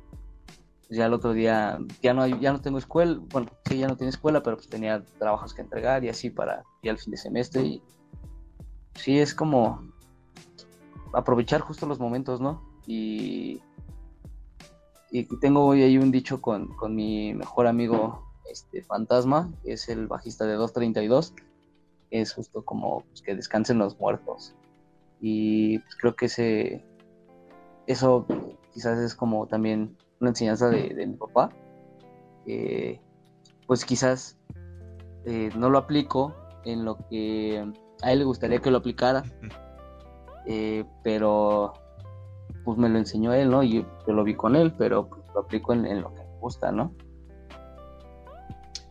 ya 0.88 1.06
el 1.06 1.14
otro 1.14 1.32
día 1.32 1.78
ya 2.02 2.14
no 2.14 2.26
ya 2.26 2.52
no 2.52 2.60
tengo 2.60 2.78
escuela, 2.78 3.18
bueno, 3.30 3.50
sí 3.68 3.78
ya 3.78 3.88
no 3.88 3.96
tenía 3.96 4.10
escuela, 4.10 4.42
pero 4.42 4.56
pues 4.56 4.68
tenía 4.68 5.02
trabajos 5.18 5.52
que 5.52 5.62
entregar 5.62 6.04
y 6.04 6.08
así 6.08 6.30
para 6.30 6.62
ya 6.82 6.92
el 6.92 6.98
fin 6.98 7.10
de 7.10 7.16
semestre 7.16 7.62
y 7.62 7.82
sí 8.94 9.18
es 9.18 9.34
como 9.34 9.82
aprovechar 11.12 11.60
justo 11.60 11.86
los 11.86 11.98
momentos, 11.98 12.40
¿no? 12.40 12.62
Y, 12.86 13.60
y 15.10 15.24
tengo 15.40 15.64
hoy 15.66 15.82
ahí 15.82 15.98
un 15.98 16.12
dicho 16.12 16.40
con, 16.40 16.68
con 16.76 16.94
mi 16.94 17.34
mejor 17.34 17.66
amigo 17.66 18.24
este 18.48 18.82
Fantasma, 18.82 19.50
que 19.64 19.72
es 19.72 19.88
el 19.88 20.06
bajista 20.06 20.44
de 20.44 20.54
232, 20.54 21.34
es 22.10 22.32
justo 22.32 22.64
como 22.64 23.00
pues, 23.02 23.22
que 23.22 23.34
descansen 23.34 23.78
los 23.78 23.98
muertos. 23.98 24.54
Y 25.20 25.78
pues, 25.80 25.96
creo 25.96 26.16
que 26.16 26.26
ese 26.26 26.84
eso 27.86 28.26
quizás 28.72 28.98
es 28.98 29.14
como 29.14 29.46
también 29.46 29.96
una 30.20 30.30
enseñanza 30.30 30.68
de, 30.68 31.06
mi 31.06 31.14
papá. 31.14 31.50
pues 33.66 33.84
quizás 33.84 34.38
eh, 35.24 35.50
no 35.56 35.70
lo 35.70 35.78
aplico 35.78 36.34
en 36.64 36.84
lo 36.84 36.98
que 37.08 37.64
a 38.02 38.12
él 38.12 38.20
le 38.20 38.24
gustaría 38.24 38.60
que 38.60 38.70
lo 38.70 38.78
aplicara, 38.78 39.24
eh, 40.46 40.84
pero 41.02 41.72
pues 42.64 42.78
me 42.78 42.88
lo 42.88 42.98
enseñó 42.98 43.32
él, 43.32 43.50
¿no? 43.50 43.62
Y 43.62 43.84
yo 44.06 44.12
lo 44.12 44.24
vi 44.24 44.34
con 44.34 44.56
él, 44.56 44.72
pero 44.76 45.08
pues, 45.08 45.22
lo 45.34 45.40
aplico 45.40 45.72
en, 45.72 46.00
lo 46.00 46.14
que 46.14 46.22
me 46.22 46.38
gusta, 46.40 46.70
¿no? 46.72 46.92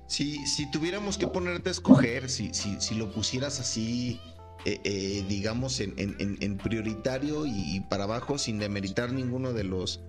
Si, 0.08 0.46
si 0.46 0.70
tuviéramos 0.70 1.18
que 1.18 1.28
ponerte 1.28 1.70
a 1.70 1.72
escoger, 1.72 2.30
si, 2.30 2.54
si, 2.54 2.80
si 2.80 2.96
lo 2.96 3.12
pusieras 3.12 3.60
así, 3.60 4.20
eh, 4.66 4.80
eh, 4.84 5.26
digamos, 5.28 5.80
en, 5.80 5.94
en, 5.98 6.58
prioritario 6.58 7.46
y, 7.46 7.82
para 7.90 8.06
abajo, 8.06 8.38
sin 8.38 8.60
demeritar 8.60 9.12
ninguno 9.12 9.54
de 9.54 9.64
los 9.64 10.02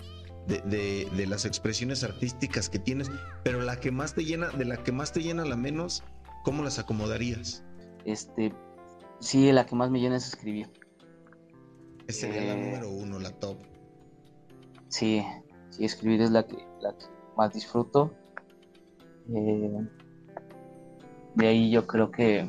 de, 0.46 1.08
de, 1.12 1.26
las 1.26 1.44
expresiones 1.44 2.04
artísticas 2.04 2.68
que 2.68 2.78
tienes, 2.78 3.10
pero 3.42 3.60
la 3.60 3.80
que 3.80 3.90
más 3.90 4.14
te 4.14 4.24
llena, 4.24 4.48
de 4.50 4.64
la 4.64 4.82
que 4.82 4.92
más 4.92 5.12
te 5.12 5.20
llena 5.20 5.44
la 5.44 5.56
menos, 5.56 6.04
¿cómo 6.44 6.62
las 6.62 6.78
acomodarías? 6.78 7.64
Este, 8.04 8.54
sí, 9.18 9.50
la 9.50 9.66
que 9.66 9.74
más 9.74 9.90
me 9.90 9.98
llena 9.98 10.16
es 10.16 10.28
escribir. 10.28 10.70
Esa 12.06 12.20
sería 12.20 12.42
la 12.42 12.52
eh, 12.54 12.64
número 12.64 12.90
uno, 12.90 13.18
la 13.18 13.32
top. 13.32 13.58
Sí, 14.88 15.22
sí, 15.70 15.84
escribir 15.84 16.22
es 16.22 16.30
la 16.30 16.46
que, 16.46 16.56
la 16.80 16.94
más 17.36 17.52
disfruto. 17.52 18.14
Eh, 19.34 19.86
de 21.34 21.46
ahí 21.46 21.70
yo 21.70 21.86
creo 21.86 22.10
que 22.10 22.48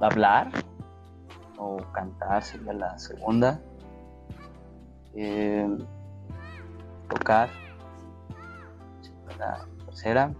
hablar 0.00 0.50
o 1.58 1.78
cantar 1.92 2.42
sería 2.42 2.72
la 2.72 2.98
segunda. 2.98 3.60
Eh, 5.14 5.68
tocar 7.08 7.48
sería 9.00 9.36
la 9.38 9.66
tercera. 9.86 10.34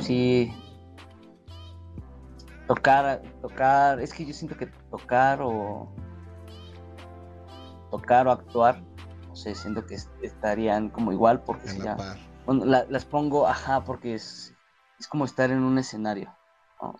sí, 0.00 0.52
tocar, 2.66 3.22
tocar, 3.40 4.00
es 4.00 4.12
que 4.12 4.24
yo 4.24 4.32
siento 4.32 4.56
que 4.56 4.66
tocar 4.90 5.40
o 5.42 5.93
tocar 7.96 8.26
o 8.26 8.32
actuar, 8.32 8.82
no 9.28 9.36
sé, 9.36 9.54
siento 9.54 9.86
que 9.86 9.96
estarían 10.22 10.88
como 10.90 11.12
igual 11.12 11.42
porque 11.42 11.68
si 11.68 11.80
ya, 11.80 11.96
las 12.46 13.04
pongo, 13.04 13.46
ajá, 13.46 13.84
porque 13.84 14.14
es, 14.14 14.54
es 14.98 15.08
como 15.08 15.24
estar 15.24 15.50
en 15.50 15.62
un 15.62 15.78
escenario, 15.78 16.34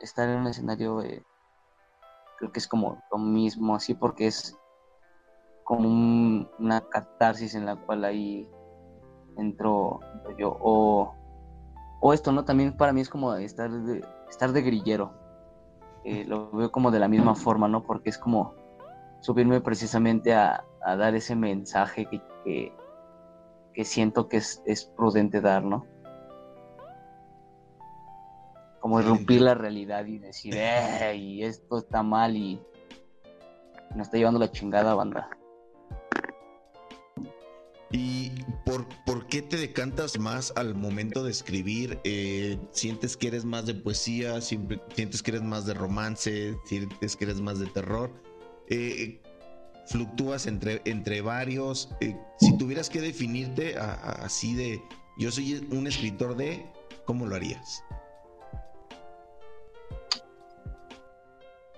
estar 0.00 0.28
en 0.28 0.38
un 0.38 0.46
escenario, 0.46 1.02
eh, 1.02 1.24
creo 2.38 2.52
que 2.52 2.58
es 2.58 2.68
como 2.68 3.02
lo 3.10 3.18
mismo, 3.18 3.74
así 3.74 3.94
porque 3.94 4.26
es 4.26 4.56
como 5.64 5.88
una 6.58 6.80
catarsis 6.88 7.54
en 7.54 7.66
la 7.66 7.76
cual 7.76 8.04
ahí 8.04 8.48
entro, 9.36 10.00
entro 10.14 10.36
yo, 10.36 10.56
o 10.60 11.14
o 12.06 12.12
esto, 12.12 12.32
¿no? 12.32 12.44
También 12.44 12.76
para 12.76 12.92
mí 12.92 13.00
es 13.00 13.08
como 13.08 13.34
estar 13.34 13.70
de, 13.70 14.04
estar 14.28 14.52
de 14.52 14.60
grillero. 14.60 15.14
Eh, 16.04 16.26
lo 16.26 16.50
veo 16.50 16.70
como 16.70 16.90
de 16.90 16.98
la 16.98 17.08
misma 17.08 17.34
forma, 17.34 17.66
¿no? 17.66 17.82
Porque 17.82 18.10
es 18.10 18.18
como 18.18 18.52
subirme 19.20 19.62
precisamente 19.62 20.34
a, 20.34 20.64
dar 20.96 21.14
ese 21.14 21.34
mensaje 21.34 22.06
que, 22.06 22.72
que, 23.72 23.84
siento 23.84 24.28
que 24.28 24.36
es, 24.36 24.92
prudente 24.96 25.40
dar, 25.40 25.64
¿no? 25.64 25.86
Como 28.80 29.00
irrumpir 29.00 29.40
la 29.40 29.54
realidad 29.54 30.04
y 30.04 30.18
decir, 30.18 30.54
¡eh! 30.56 31.40
esto 31.42 31.78
está 31.78 32.02
mal 32.02 32.36
y 32.36 32.60
nos 33.94 34.08
está 34.08 34.18
llevando 34.18 34.38
la 34.38 34.50
chingada, 34.50 34.94
banda. 34.94 35.30
¿Y 37.90 38.30
por, 38.64 38.86
por, 39.06 39.26
qué 39.28 39.40
te 39.40 39.56
decantas 39.56 40.18
más 40.18 40.52
al 40.56 40.74
momento 40.74 41.22
de 41.22 41.30
escribir? 41.30 42.00
Eh, 42.02 42.58
¿Sientes 42.72 43.16
que 43.16 43.28
eres 43.28 43.44
más 43.44 43.66
de 43.66 43.74
poesía? 43.74 44.40
¿Sientes 44.40 45.22
que 45.22 45.30
eres 45.30 45.42
más 45.42 45.64
de 45.64 45.74
romance? 45.74 46.56
¿Sientes 46.66 47.16
que 47.16 47.24
eres 47.24 47.40
más 47.40 47.60
de 47.60 47.66
terror? 47.66 48.12
Eh, 48.68 49.20
¿Fluctúas 49.86 50.46
entre, 50.46 50.80
entre 50.84 51.20
varios? 51.20 51.94
Eh, 52.00 52.16
si 52.40 52.56
tuvieras 52.56 52.88
que 52.88 53.00
definirte 53.00 53.76
así 53.78 54.54
de, 54.54 54.80
yo 55.18 55.30
soy 55.30 55.66
un 55.70 55.86
escritor 55.86 56.36
de, 56.36 56.64
¿cómo 57.04 57.26
lo 57.26 57.36
harías? 57.36 57.84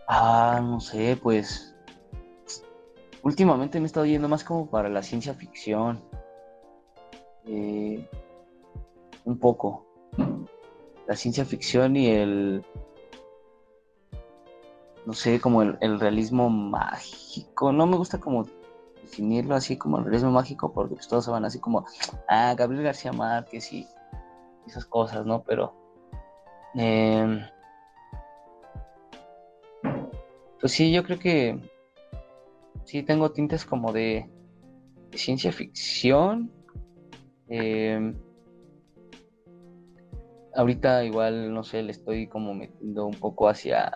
Ah, 0.09 0.61
no 0.63 0.81
sé, 0.81 1.19
pues 1.21 1.75
últimamente 3.23 3.81
me 3.81 3.85
he 3.85 3.89
estado 3.89 4.07
yendo 4.07 4.29
más 4.29 4.45
como 4.45 4.71
para 4.71 4.89
la 4.89 5.03
ciencia 5.03 5.35
ficción. 5.35 6.03
Eh, 7.47 8.09
un 9.25 9.39
poco. 9.39 9.85
La 11.07 11.17
ciencia 11.17 11.45
ficción 11.45 11.97
y 11.97 12.09
el. 12.09 12.65
No 15.07 15.13
sé, 15.13 15.41
como 15.41 15.63
el, 15.63 16.01
realismo 16.01 16.51
mágico. 16.51 17.73
No 17.73 17.87
me 17.87 17.97
gusta 17.97 18.19
como 18.19 18.45
definirlo 19.01 19.55
así 19.55 19.77
como 19.77 19.99
el 19.99 20.05
realismo 20.05 20.33
mágico 20.33 20.73
porque 20.73 20.97
pues, 20.97 21.07
todos 21.07 21.25
se 21.25 21.31
van 21.31 21.45
así 21.45 21.61
como. 21.61 21.87
Ah, 22.29 22.55
Gabriel 22.57 22.85
García 22.85 23.13
Márquez 23.13 23.73
y 23.73 23.87
esas 24.67 24.85
cosas, 24.85 25.25
¿no? 25.25 25.45
Pero. 25.45 25.75
Em, 26.75 27.41
pues 30.61 30.73
sí, 30.73 30.93
yo 30.93 31.05
creo 31.05 31.19
que 31.19 31.61
sí 32.85 33.03
tengo 33.05 33.31
tintes 33.31 33.65
como 33.65 33.93
de, 33.93 34.29
ciencia 35.13 35.53
ficción. 35.53 36.51
Em, 37.49 38.19
ahorita 40.57 41.05
igual, 41.05 41.55
no 41.55 41.63
sé, 41.63 41.83
le 41.83 41.93
estoy 41.93 42.27
como 42.27 42.55
metiendo 42.55 43.07
un 43.07 43.15
poco 43.15 43.49
hacia, 43.49 43.93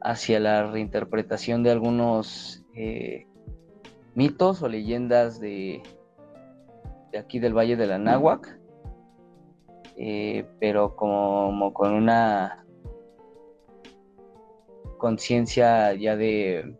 hacia 0.00 0.40
la 0.40 0.70
reinterpretación 0.70 1.62
de 1.62 1.70
algunos 1.70 2.64
eh, 2.74 3.26
mitos 4.14 4.62
o 4.62 4.68
leyendas 4.68 5.40
de, 5.40 5.82
aquí 7.18 7.38
del 7.38 7.56
Valle 7.56 7.76
de 7.76 7.86
la 7.86 7.98
Náhuac, 7.98 8.58
eh, 9.96 10.46
pero 10.60 10.96
como 10.96 11.72
con 11.72 11.92
una 11.94 12.64
conciencia 14.98 15.94
ya 15.94 16.16
de 16.16 16.76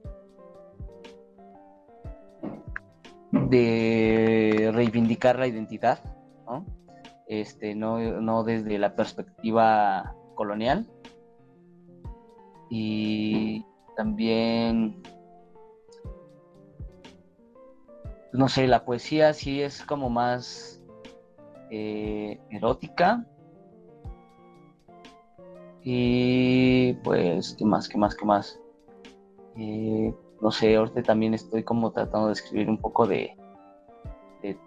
de 3.32 4.70
reivindicar 4.72 5.38
la 5.38 5.46
identidad, 5.46 5.98
¿no? 6.46 6.64
Este, 7.26 7.74
no, 7.74 8.44
desde 8.44 8.78
la 8.78 8.94
perspectiva 8.94 10.14
colonial. 10.34 10.86
Y 12.70 13.64
también, 13.96 15.02
no 18.32 18.48
sé, 18.48 18.66
la 18.66 18.84
poesía 18.84 19.32
sí 19.32 19.62
es 19.62 19.82
como 19.82 20.10
más 20.10 20.82
eh, 21.70 22.40
erótica. 22.50 23.24
Y 25.82 26.94
pues, 27.04 27.54
¿qué 27.58 27.64
más? 27.64 27.88
¿Qué 27.88 27.98
más? 27.98 28.14
¿Qué 28.14 28.24
más? 28.24 28.60
Eh, 29.56 30.14
no 30.40 30.50
sé, 30.50 30.76
ahorita 30.76 31.02
también 31.02 31.34
estoy 31.34 31.64
como 31.64 31.90
tratando 31.92 32.28
de 32.28 32.32
escribir 32.34 32.68
un 32.68 32.78
poco 32.78 33.06
de, 33.06 33.34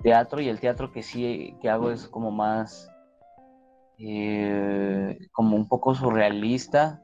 teatro 0.03 0.41
y 0.41 0.49
el 0.49 0.59
teatro 0.59 0.91
que 0.91 1.01
sí 1.01 1.55
que 1.61 1.69
hago 1.69 1.91
es 1.91 2.07
como 2.07 2.29
más, 2.29 2.91
eh, 3.97 5.17
como 5.31 5.55
un 5.55 5.67
poco 5.67 5.95
surrealista, 5.95 7.00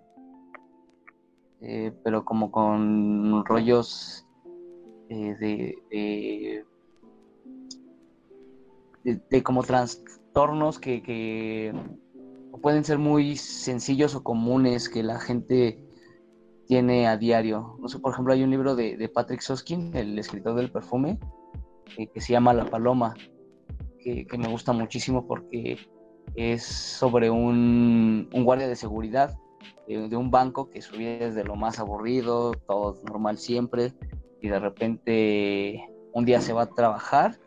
eh, 1.62 1.92
pero 2.04 2.24
como 2.24 2.52
con 2.52 3.44
rollos 3.46 4.28
eh, 5.10 5.36
de, 5.40 6.66
de, 9.30 9.44
como 9.44 9.64
trastornos 9.64 10.80
que, 10.80 11.74
pueden 12.62 12.84
ser 12.84 12.98
muy 12.98 13.38
sencillos 13.38 14.16
o 14.16 14.24
comunes 14.24 14.90
que 14.90 15.04
la 15.04 15.20
gente 15.20 15.84
tiene 16.66 17.08
a 17.08 17.16
diario. 17.16 17.78
No 17.80 17.88
sé, 17.88 18.00
por 18.00 18.12
ejemplo, 18.14 18.34
hay 18.34 18.44
un 18.44 18.50
libro 18.50 18.76
de, 18.76 19.10
Patrick 19.14 19.42
Soskin, 19.42 19.96
el 19.96 20.18
escritor 20.20 20.56
del 20.56 20.72
perfume, 20.72 21.20
eh, 21.98 22.08
que 22.08 22.20
se 22.20 22.34
llama 22.34 22.54
La 22.54 22.66
Paloma, 22.66 23.14
que, 24.00 24.26
me 24.38 24.48
gusta 24.48 24.74
muchísimo 24.74 25.28
porque 25.28 25.78
es 26.36 26.64
sobre 26.64 27.30
un, 27.30 28.30
guardia 28.34 28.68
de 28.68 28.76
seguridad 28.76 29.38
de, 29.88 30.16
un 30.16 30.32
banco 30.32 30.70
que 30.70 30.82
su 30.82 30.98
vida 30.98 31.26
es 31.26 31.36
de 31.36 31.44
lo 31.44 31.56
más 31.56 31.80
aburrido, 31.80 32.54
todo 32.54 33.02
normal 33.06 33.38
siempre, 33.38 33.94
y 34.42 34.50
de 34.50 34.60
repente 34.60 35.90
un 36.14 36.26
día 36.26 36.42
se 36.42 36.54
va 36.54 36.64
a 36.64 36.70
trabajar 36.70 37.40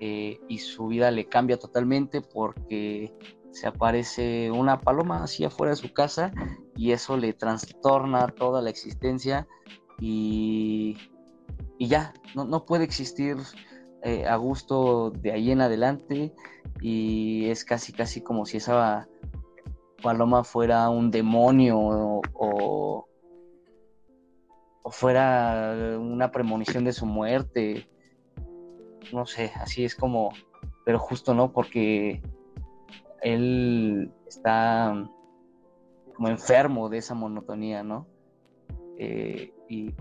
eh, 0.00 0.38
y 0.48 0.58
su 0.58 0.88
vida 0.88 1.10
le 1.10 1.26
cambia 1.26 1.58
totalmente 1.58 2.20
porque 2.20 3.14
se 3.50 3.66
aparece 3.66 4.50
una 4.50 4.80
paloma 4.80 5.24
así 5.24 5.44
afuera 5.44 5.70
de 5.70 5.76
su 5.76 5.92
casa 5.92 6.32
y 6.76 6.92
eso 6.92 7.16
le 7.16 7.32
trastorna 7.32 8.28
toda 8.28 8.60
la 8.60 8.68
existencia 8.68 9.46
y, 9.98 10.96
y 11.78 11.88
ya, 11.88 12.12
no, 12.34 12.66
puede 12.66 12.84
existir 12.84 13.36
eh, 14.02 14.26
a 14.26 14.36
gusto 14.36 15.10
de 15.10 15.32
ahí 15.32 15.50
en 15.50 15.62
adelante 15.62 16.34
y 16.80 17.46
es 17.48 17.64
casi 17.64 17.92
casi 17.92 18.20
como 18.20 18.44
si 18.44 18.58
esa 18.58 19.08
paloma 20.06 20.44
fuera 20.44 20.88
un 20.88 21.10
demonio 21.10 21.76
o, 21.80 23.08
fuera 24.88 25.74
una 25.98 26.30
premonición 26.30 26.84
de 26.84 26.92
su 26.92 27.06
muerte. 27.06 27.88
No 29.12 29.26
sé, 29.26 29.50
así 29.56 29.84
es 29.84 29.96
como, 29.96 30.32
pero 30.84 31.00
justo 31.00 31.34
no, 31.34 31.50
porque 31.50 32.22
él 33.20 34.12
está 34.28 35.10
como 36.14 36.28
enfermo 36.28 36.88
de 36.88 36.98
esa 36.98 37.14
monotonía, 37.14 37.82
¿no? 37.82 38.06
Eh, 38.98 39.52
y, 39.68 39.92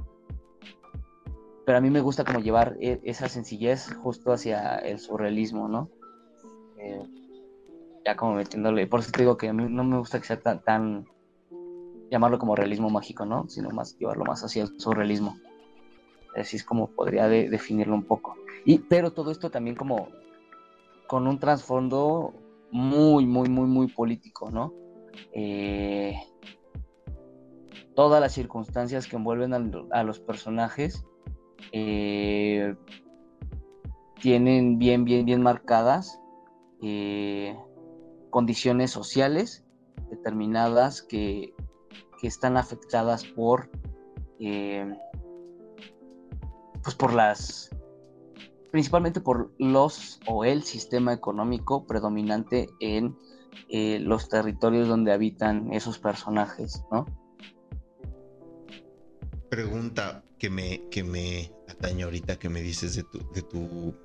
pero 1.65 1.79
a 1.79 1.81
mí 1.81 1.89
me 1.89 2.01
gusta 2.01 2.23
como 2.23 2.41
llevar 2.41 2.77
e, 2.79 3.01
esa 3.05 3.27
sencillez 3.27 3.91
justo 4.03 4.31
hacia 4.31 4.75
el 4.75 4.99
surrealismo, 4.99 5.67
¿no? 5.67 5.89
Eh, 6.77 7.24
ya 8.05 8.15
como 8.15 8.35
metiéndole, 8.35 8.87
por 8.87 8.99
eso 8.99 9.11
te 9.11 9.21
digo 9.23 9.35
que 9.35 9.49
a 9.49 9.53
mí 9.53 9.65
no 9.67 9.83
me 9.83 9.97
gusta 9.97 10.19
que 10.19 10.27
sea 10.27 10.39
tan, 10.39 11.05
llamarlo 12.11 12.37
como 12.37 12.55
realismo 12.55 12.89
mágico, 12.89 13.25
¿no? 13.25 13.49
Sino 13.49 13.71
más 13.71 13.97
llevarlo 13.97 14.25
más 14.25 14.43
hacia 14.43 14.63
el 14.63 14.79
surrealismo. 14.79 15.37
Así 16.35 16.57
es 16.57 16.63
como 16.63 16.91
podría 16.91 17.27
definirlo 17.27 17.95
un 17.95 18.03
poco. 18.03 18.35
Y, 18.63 18.79
pero 18.79 19.11
todo 19.11 19.31
esto 19.31 19.49
también 19.49 19.75
como 19.75 20.09
con 21.07 21.27
un 21.27 21.39
trasfondo 21.39 22.33
muy, 22.71 23.25
muy, 23.25 23.49
muy, 23.49 23.67
muy 23.67 23.87
político, 23.87 24.51
¿no? 24.51 24.73
Eh, 25.33 26.15
todas 27.95 28.21
las 28.21 28.33
circunstancias 28.33 29.07
que 29.07 29.15
envuelven 29.15 29.53
a, 29.91 30.03
los 30.03 30.19
personajes 30.19 31.05
eh, 31.71 32.75
tienen 34.21 34.77
bien, 34.77 35.05
bien, 35.05 35.25
bien 35.25 35.41
marcadas 35.41 36.19
eh, 36.81 37.55
condiciones 38.35 38.91
sociales 38.91 39.63
determinadas 40.09 41.01
que, 41.01 41.53
que 42.19 42.27
están 42.27 42.57
afectadas 42.57 43.23
por 43.23 43.69
pues 46.83 46.95
por 46.97 47.13
las 47.13 47.69
principalmente 48.71 49.21
por 49.21 49.53
los 49.57 50.19
o 50.27 50.43
el 50.43 50.63
sistema 50.63 51.13
económico 51.13 51.87
predominante 51.87 52.67
en 52.81 53.17
eh, 53.69 53.99
los 54.01 54.27
territorios 54.27 54.89
donde 54.89 55.13
habitan 55.13 55.71
esos 55.71 55.97
personajes, 55.97 56.83
¿no? 56.91 57.05
Pregunta 59.49 60.25
que 60.37 60.49
me, 60.49 60.89
que 60.89 61.05
me 61.05 61.53
atañe 61.69 62.03
ahorita 62.03 62.37
que 62.37 62.49
me 62.49 62.61
dices 62.61 62.97
de 62.97 63.03
tu, 63.03 63.19
de 63.31 63.43
tu, 63.43 63.95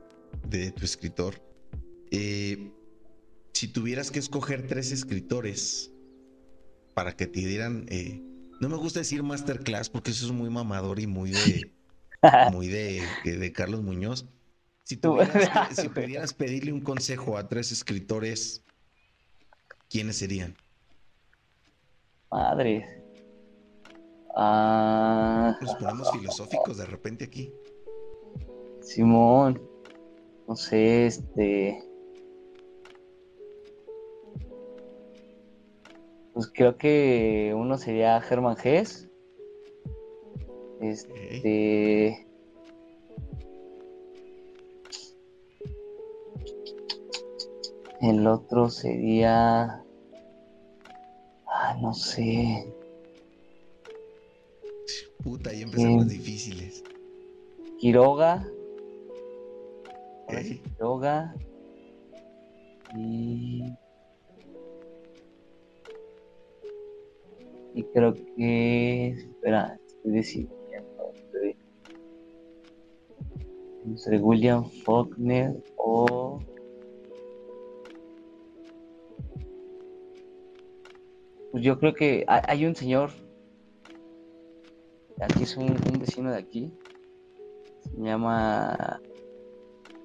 de 0.47 0.71
tu 0.71 0.85
escritor. 0.85 1.35
Eh, 2.13 2.73
si 3.61 3.69
tuvieras 3.69 4.11
que 4.11 4.19
escoger 4.19 4.67
tres 4.67 4.91
escritores 4.91 5.93
para 6.95 7.15
que 7.15 7.27
te 7.27 7.41
dieran, 7.41 7.85
eh, 7.91 8.23
no 8.59 8.71
me 8.71 8.77
gusta 8.77 9.01
decir 9.01 9.23
masterclass 9.23 9.91
porque 9.91 10.13
eso 10.13 10.25
es 10.25 10.33
muy 10.33 10.49
mamador 10.49 10.99
y 10.99 11.07
muy 11.07 11.33
de, 11.33 11.71
muy 12.53 12.69
de, 12.69 13.03
de 13.23 13.53
Carlos 13.53 13.83
Muñoz, 13.83 14.25
si, 14.85 14.97
pudieras 15.95 16.33
pedirle 16.33 16.73
un 16.73 16.81
consejo 16.81 17.37
a 17.37 17.49
tres 17.49 17.71
escritores, 17.71 18.65
¿quiénes 19.91 20.17
serían? 20.17 20.57
Madre. 22.31 23.05
Ah. 24.35 25.55
Nos 25.61 25.75
ponemos 25.75 26.11
filosóficos 26.13 26.79
de 26.79 26.87
repente 26.87 27.27
aquí. 27.27 27.53
Simón. 28.81 29.61
No 30.49 30.57
sé, 30.57 31.09
este. 31.09 31.90
Pues 36.41 36.53
creo 36.55 36.79
que 36.79 37.53
uno 37.55 37.77
sería 37.77 38.19
Germán 38.23 38.57
Gess. 38.57 39.07
Este. 40.81 42.27
El 48.01 48.27
otro 48.27 48.71
sería. 48.71 49.85
Ah, 51.47 51.77
no 51.83 51.93
sé. 51.93 52.73
Puta, 55.23 55.51
ahí 55.51 55.61
empezaron 55.61 55.97
los 55.97 56.09
difíciles. 56.09 56.83
Quiroga. 57.79 58.49
Quiroga. 60.27 61.35
Y. 62.97 63.63
Y 67.75 67.85
creo 67.85 68.15
que. 68.15 69.09
Espera, 69.09 69.79
estoy 69.87 70.13
decidiendo. 70.13 70.61
Entre 73.87 74.19
William 74.19 74.65
Faulkner 74.85 75.63
o. 75.77 76.41
Pues 81.51 81.65
yo 81.65 81.79
creo 81.81 81.95
que 81.95 82.25
hay 82.29 82.65
un 82.65 82.77
señor, 82.77 83.11
aquí 85.21 85.43
es 85.43 85.57
un, 85.57 85.75
vecino 85.99 86.31
de 86.31 86.39
aquí, 86.39 86.73
se 87.81 88.01
llama 88.01 89.01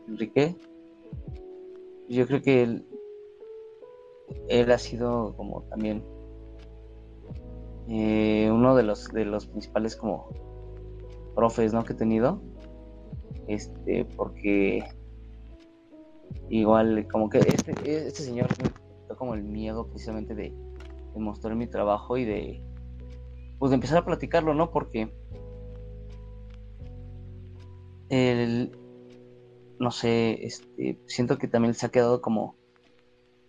Enrique. 0.07 0.55
Yo 2.09 2.25
creo 2.25 2.41
que 2.41 2.63
él, 2.63 2.85
él 4.47 4.71
ha 4.71 4.79
sido 4.79 5.35
como 5.37 5.61
también 5.69 6.03
eh, 7.87 8.49
uno 8.51 8.75
de 8.75 8.83
los 8.83 9.09
de 9.09 9.25
los 9.25 9.45
principales 9.47 9.95
como 9.95 10.29
profes 11.35 11.73
¿no? 11.73 11.83
que 11.83 11.93
he 11.93 11.95
tenido 11.95 12.41
este 13.47 14.05
porque 14.05 14.83
igual 16.49 17.07
como 17.11 17.29
que 17.29 17.39
este, 17.39 17.73
este 18.07 18.23
señor 18.23 18.47
me 18.61 18.69
como 19.15 19.33
el 19.33 19.43
miedo 19.43 19.87
precisamente 19.87 20.35
de 20.35 20.53
mostrar 21.15 21.55
mi 21.55 21.67
trabajo 21.67 22.17
y 22.17 22.25
de 22.25 22.61
pues 23.59 23.69
de 23.69 23.75
empezar 23.75 23.99
a 23.99 24.05
platicarlo, 24.05 24.53
¿no? 24.53 24.71
Porque 24.71 25.13
el 28.09 28.77
no 29.79 29.91
sé, 29.91 30.45
este, 30.45 30.99
siento 31.05 31.37
que 31.37 31.47
también 31.47 31.73
se 31.73 31.85
ha 31.85 31.89
quedado 31.89 32.21
como 32.21 32.55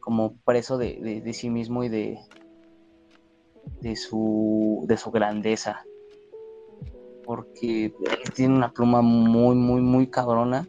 como 0.00 0.36
preso 0.44 0.78
de, 0.78 1.20
de, 1.24 1.32
sí 1.32 1.50
mismo 1.50 1.82
y 1.82 1.88
de 1.88 2.18
de 3.80 3.96
su 3.96 4.84
de 4.86 4.96
su 4.96 5.10
grandeza. 5.10 5.84
Porque 7.24 7.92
tiene 8.34 8.54
una 8.54 8.72
pluma 8.72 9.02
muy 9.02 9.56
muy 9.56 9.80
muy 9.80 10.06
cabrona. 10.08 10.68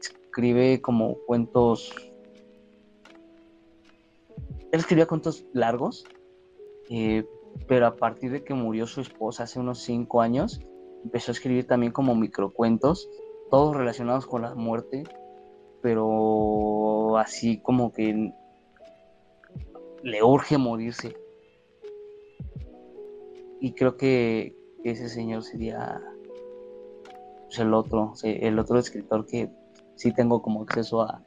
Escribe 0.00 0.80
como 0.80 1.16
cuentos. 1.26 1.92
Él 4.72 4.78
escribía 4.78 5.06
cuentos 5.06 5.44
largos 5.52 6.04
eh, 6.90 7.24
pero 7.68 7.86
a 7.86 7.94
partir 7.94 8.32
de 8.32 8.42
que 8.42 8.52
murió 8.52 8.86
su 8.86 9.00
esposa 9.00 9.44
hace 9.44 9.60
unos 9.60 9.78
cinco 9.78 10.20
años, 10.20 10.60
empezó 11.04 11.30
a 11.30 11.34
escribir 11.34 11.66
también 11.66 11.92
como 11.92 12.16
microcuentos, 12.16 13.08
todos 13.48 13.76
relacionados 13.76 14.26
con 14.26 14.42
la 14.42 14.54
muerte, 14.56 15.04
pero 15.80 17.16
así 17.16 17.60
como 17.60 17.92
que 17.92 18.32
le 20.02 20.22
urge 20.22 20.58
morirse. 20.58 21.16
Y 23.60 23.72
creo 23.74 23.96
que 23.96 24.56
ese 24.84 25.08
señor 25.08 25.44
sería 25.44 26.02
pues, 27.46 27.58
el 27.58 27.74
otro, 27.74 28.14
el 28.22 28.58
otro 28.58 28.78
escritor 28.78 29.26
que 29.26 29.50
sí 29.96 30.12
tengo 30.12 30.40
como 30.42 30.62
acceso 30.62 31.02
a, 31.02 31.24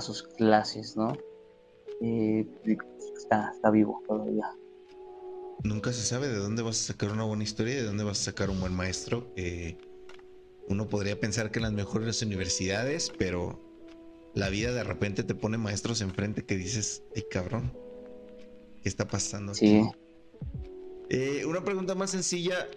sus 0.00 0.24
clases, 0.24 0.96
¿no? 0.96 1.16
Eh, 2.00 2.44
está, 3.16 3.52
está 3.54 3.70
vivo 3.70 4.02
todavía. 4.08 4.44
Nunca 5.62 5.92
se 5.92 6.02
sabe 6.02 6.26
de 6.26 6.36
dónde 6.36 6.62
vas 6.62 6.80
a 6.80 6.92
sacar 6.92 7.12
una 7.12 7.22
buena 7.22 7.44
historia 7.44 7.74
y 7.74 7.76
de 7.76 7.84
dónde 7.84 8.02
vas 8.02 8.20
a 8.20 8.24
sacar 8.24 8.50
un 8.50 8.60
buen 8.60 8.74
maestro. 8.74 9.32
uno 10.68 10.88
podría 10.88 11.20
pensar 11.20 11.52
que 11.52 11.60
en 11.60 11.62
las 11.62 11.72
mejores 11.72 12.20
universidades, 12.22 13.14
pero 13.16 13.60
la 14.34 14.48
vida 14.48 14.72
de 14.72 14.82
repente 14.82 15.22
te 15.22 15.36
pone 15.36 15.58
maestros 15.58 16.00
enfrente 16.00 16.44
que 16.44 16.56
dices, 16.56 17.04
ay 17.14 17.22
cabrón, 17.30 17.72
¿qué 18.82 18.88
está 18.88 19.08
pasando 19.08 19.52
aquí? 19.52 19.80
Sí. 19.80 20.03
Eh, 21.10 21.44
una 21.46 21.62
pregunta 21.62 21.94
más 21.94 22.10
sencilla. 22.10 22.68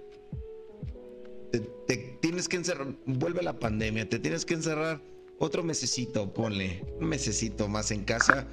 Te, 1.51 1.97
tienes 2.21 2.49
que 2.49 2.57
encerrar, 2.57 2.87
vuelve 3.05 3.41
la 3.41 3.57
pandemia, 3.57 4.07
te 4.09 4.19
tienes 4.19 4.45
que 4.45 4.53
encerrar 4.53 5.01
otro 5.39 5.63
mesecito, 5.63 6.33
ponle, 6.33 6.83
un 6.99 7.07
mesecito 7.07 7.67
más 7.67 7.91
en 7.91 8.03
casa. 8.03 8.45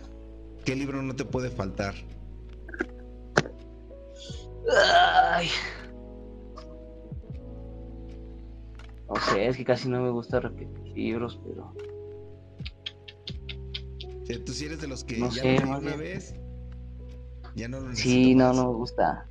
¿Qué 0.64 0.76
libro 0.76 1.02
no 1.02 1.16
te 1.16 1.24
puede 1.24 1.50
faltar? 1.50 1.94
Ay. 5.32 5.48
No 9.08 9.20
sé, 9.32 9.48
es 9.48 9.56
que 9.56 9.64
casi 9.64 9.88
no 9.88 10.00
me 10.00 10.10
gusta 10.10 10.40
repetir 10.40 10.86
libros, 10.94 11.40
pero. 11.44 11.74
tú 14.44 14.52
sí 14.52 14.66
eres 14.66 14.80
de 14.80 14.88
los 14.88 15.04
que 15.04 15.18
ya 15.18 15.30
sé, 15.30 15.62
una 15.64 15.96
vez. 15.96 16.34
Ya 17.54 17.68
no 17.68 17.80
lo 17.80 17.94
Sí, 17.94 18.34
no, 18.34 18.52
no 18.52 18.68
me 18.68 18.74
gusta. 18.74 19.26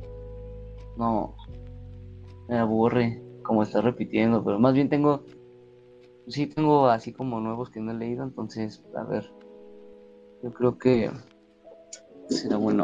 No. 0.98 1.36
Me 2.48 2.58
aburre 2.58 3.22
como 3.44 3.64
está 3.64 3.82
repitiendo, 3.82 4.44
pero 4.44 4.60
más 4.60 4.74
bien 4.74 4.90
tengo. 4.90 5.24
Sí, 6.28 6.48
tengo 6.48 6.88
así 6.88 7.12
como 7.12 7.40
nuevos 7.40 7.70
que 7.70 7.80
no 7.80 7.92
he 7.92 7.96
leído, 7.96 8.24
entonces, 8.24 8.84
a 8.96 9.04
ver. 9.04 9.32
Yo 10.42 10.54
creo 10.54 10.78
que 10.78 11.12
será 12.30 12.58
bueno. 12.58 12.84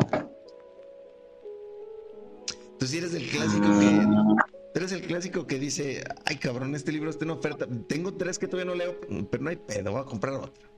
Tú 2.77 2.85
sí 2.85 2.97
eres 2.97 3.13
el 3.13 3.27
clásico 3.27 3.67
que. 3.79 4.79
eres 4.79 4.91
el 4.91 5.01
clásico 5.01 5.45
que 5.47 5.59
dice, 5.59 6.03
ay 6.25 6.37
cabrón, 6.37 6.75
este 6.75 6.91
libro 6.91 7.09
está 7.09 7.25
en 7.25 7.31
oferta. 7.31 7.67
Tengo 7.87 8.13
tres 8.13 8.39
que 8.39 8.47
todavía 8.47 8.71
no 8.71 8.77
leo, 8.77 8.95
pero 9.29 9.43
no 9.43 9.49
hay 9.49 9.57
pedo, 9.57 9.91
voy 9.91 10.01
a 10.01 10.05
comprar 10.05 10.35
otro. 10.35 10.69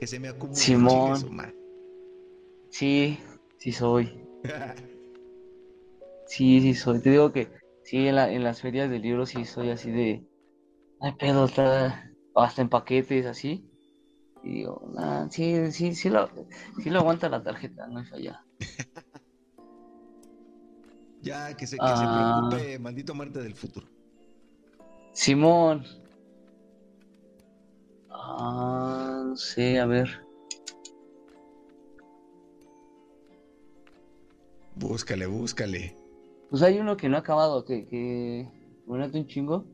Que 0.00 0.06
se 0.06 0.18
me 0.18 0.28
acumule. 0.28 0.56
Simón. 0.56 1.54
Sí, 2.70 3.18
sí 3.58 3.72
soy. 3.72 4.20
sí, 6.26 6.60
sí 6.60 6.74
soy. 6.74 7.00
Te 7.00 7.10
digo 7.10 7.32
que 7.32 7.48
sí, 7.84 8.08
en, 8.08 8.16
la, 8.16 8.32
en 8.32 8.44
las 8.44 8.60
ferias 8.60 8.90
de 8.90 8.98
libros 8.98 9.30
sí 9.30 9.44
soy 9.44 9.70
así 9.70 9.90
de, 9.90 10.26
ay 11.00 11.12
pedo, 11.18 11.46
está 11.46 12.12
hasta 12.34 12.62
en 12.62 12.68
paquetes 12.68 13.26
así. 13.26 13.68
Y 14.42 14.58
digo, 14.58 14.90
nah, 14.94 15.28
sí, 15.28 15.72
sí, 15.72 15.94
sí 15.94 16.08
lo, 16.10 16.30
sí 16.82 16.90
lo 16.90 17.00
aguanta 17.00 17.28
la 17.28 17.42
tarjeta, 17.42 17.86
no 17.86 18.00
es 18.00 18.12
allá. 18.12 18.44
Ya, 21.22 21.56
que 21.56 21.66
se, 21.66 21.76
que 21.76 21.82
se 21.82 22.04
ah. 22.04 22.48
preocupe, 22.48 22.78
maldito 22.78 23.12
Marte 23.12 23.42
del 23.42 23.56
futuro. 23.56 23.88
Simón. 25.12 25.82
Ah, 28.10 29.24
no 29.26 29.36
sé, 29.36 29.80
a 29.80 29.86
ver. 29.86 30.24
Búscale, 34.76 35.26
búscale. 35.26 35.96
Pues 36.50 36.62
hay 36.62 36.78
uno 36.78 36.96
que 36.96 37.08
no 37.08 37.16
ha 37.16 37.20
acabado, 37.20 37.64
que, 37.64 37.86
que 37.86 38.48
me 38.86 39.06
un 39.06 39.26
chingo. 39.26 39.64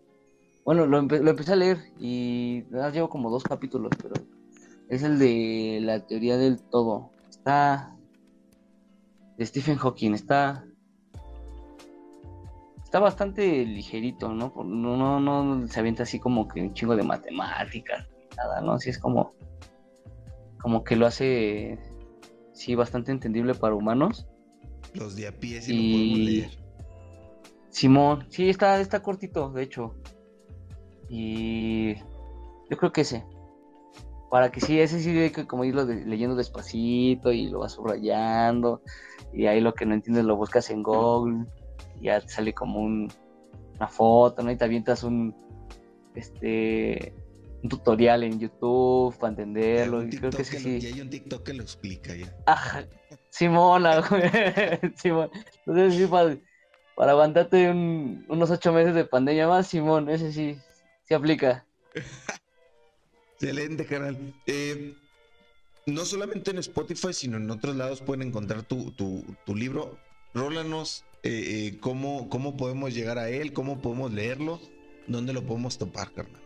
Bueno, 0.65 0.87
lo, 0.87 1.03
lo, 1.03 1.31
empecé 1.31 1.53
a 1.53 1.57
leer 1.57 1.79
y 1.99 2.65
llevo 2.93 3.09
como 3.09 3.31
dos 3.31 3.45
capítulos, 3.45 3.93
pero 4.01 4.15
es 4.89 5.03
el 5.03 5.19
de 5.19 5.81
la 5.83 6.07
teoría 6.07 6.37
del 6.37 6.63
todo. 6.63 7.11
Está 7.29 7.97
de 9.37 9.47
Stephen 9.47 9.77
Hawking, 9.77 10.13
está 10.13 10.65
está 12.93 13.01
bastante 13.01 13.65
ligerito, 13.65 14.35
¿no? 14.35 14.53
No, 14.55 15.19
no, 15.19 15.19
no 15.19 15.67
se 15.67 15.81
avienta 15.81 16.03
así 16.03 16.21
como 16.21 16.47
que 16.47 16.61
un 16.61 16.75
chingo 16.75 16.95
de 16.95 17.03
matemáticas, 17.03 18.07
nada, 18.37 18.61
¿no? 18.61 18.73
Así 18.73 18.91
es 18.91 18.99
como, 18.99 19.33
como 20.61 20.85
que 20.85 20.97
lo 20.97 21.07
hace, 21.07 21.79
sí, 22.53 22.75
bastante 22.75 23.11
entendible 23.11 23.55
para 23.55 23.75
humanos. 23.75 24.29
Los 24.93 25.17
de 25.17 25.27
a 25.27 25.33
pie 25.33 25.63
sí 25.63 25.73
lo 25.73 25.97
podemos 25.97 26.19
leer. 26.19 26.62
Simón, 27.73 28.27
sí, 28.29 28.51
está, 28.51 28.79
está 28.81 29.03
cortito, 29.03 29.51
de 29.51 29.63
hecho. 29.63 29.95
Y 31.09 31.95
yo 32.71 32.77
creo 32.77 32.93
que 32.93 33.01
ese. 33.01 33.25
Para 34.31 34.51
que 34.51 34.61
sí, 34.61 34.79
ese 34.79 35.01
sí 35.01 35.11
hay 35.19 35.31
que 35.31 35.47
como 35.47 35.65
irlo 35.65 35.85
leyendo 35.85 36.37
despacito 36.37 37.33
y 37.33 37.49
lo 37.49 37.61
vas 37.61 37.73
subrayando. 37.73 38.83
Y 39.33 39.47
ahí 39.47 39.61
lo 39.61 39.75
que 39.75 39.87
no 39.87 39.95
entiendes 39.95 40.25
lo 40.25 40.37
buscas 40.37 40.71
en 40.71 40.83
Google 40.83 41.47
ya 42.03 42.21
te 42.21 42.29
sale 42.29 42.53
como 42.53 42.81
una 42.81 43.89
foto, 43.89 44.43
¿no? 44.43 44.51
Y 44.51 44.57
te 44.57 44.65
avientas 44.65 45.05
un, 45.05 45.35
este, 46.15 47.15
un 47.63 47.69
tutorial 47.69 48.25
en 48.25 48.39
YouTube 48.39 49.17
para 49.19 49.31
entenderlo. 49.31 50.03
Y 50.03 50.11
creo 50.11 50.31
que 50.31 50.45
sí. 50.45 50.79
Y 50.83 50.87
hay 50.87 51.01
un 51.01 51.09
TikTok 51.09 51.43
que 51.43 51.55
lo 51.55 51.63
explica 51.63 52.15
ya. 52.15 52.35
Ajá, 52.47 52.85
güey. 54.11 54.23
Simón. 54.97 55.31
Entonces 55.65 55.95
sí, 55.95 56.07
para, 56.07 56.37
para 56.97 57.13
aguantarte 57.13 57.71
unos 57.71 58.51
ocho 58.51 58.73
meses 58.73 58.95
de 58.95 59.05
pandemia 59.05 59.49
más, 59.49 59.69
Simón, 59.69 60.09
ese 60.09 60.33
sí, 60.33 60.59
se 61.05 61.15
aplica. 61.15 61.65
Excelente, 63.35 63.87
canal. 63.87 64.17
Eh, 64.47 64.95
no 65.87 66.05
solamente 66.05 66.51
en 66.51 66.59
Spotify, 66.59 67.13
sino 67.13 67.39
en 67.39 67.51
otros 67.51 67.75
lados 67.77 68.01
pueden 68.01 68.29
encontrar 68.29 68.63
tu, 68.63 68.93
tu, 68.93 69.25
tu 69.45 69.57
libro. 69.57 69.99
Rólanos 70.35 71.05
eh, 71.25 71.31
eh, 71.31 71.79
¿cómo, 71.81 72.29
¿cómo 72.29 72.57
podemos 72.57 72.93
llegar 72.95 73.17
a 73.17 73.29
él? 73.29 73.53
¿Cómo 73.53 73.81
podemos 73.81 74.13
leerlo? 74.13 74.61
¿Dónde 75.07 75.33
lo 75.33 75.43
podemos 75.43 75.79
topar, 75.79 76.13
carnal? 76.13 76.43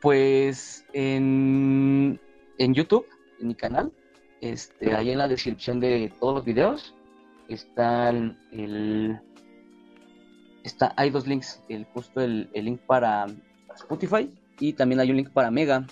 Pues 0.00 0.84
en, 0.92 2.18
en 2.58 2.74
YouTube, 2.74 3.06
en 3.40 3.48
mi 3.48 3.54
canal, 3.54 3.92
este, 4.40 4.94
ahí 4.94 5.10
en 5.10 5.18
la 5.18 5.28
descripción 5.28 5.78
de 5.78 6.12
todos 6.18 6.34
los 6.36 6.44
videos 6.44 6.94
está 7.48 8.10
el, 8.10 9.20
está, 10.62 10.92
hay 10.96 11.10
dos 11.10 11.26
links, 11.26 11.62
el 11.68 11.84
justo 11.86 12.20
el, 12.20 12.48
link 12.52 12.80
para 12.80 13.26
Spotify 13.74 14.30
y 14.58 14.72
también 14.72 15.00
hay 15.00 15.10
un 15.10 15.16
link 15.16 15.30
para 15.30 15.50
Mega 15.50 15.86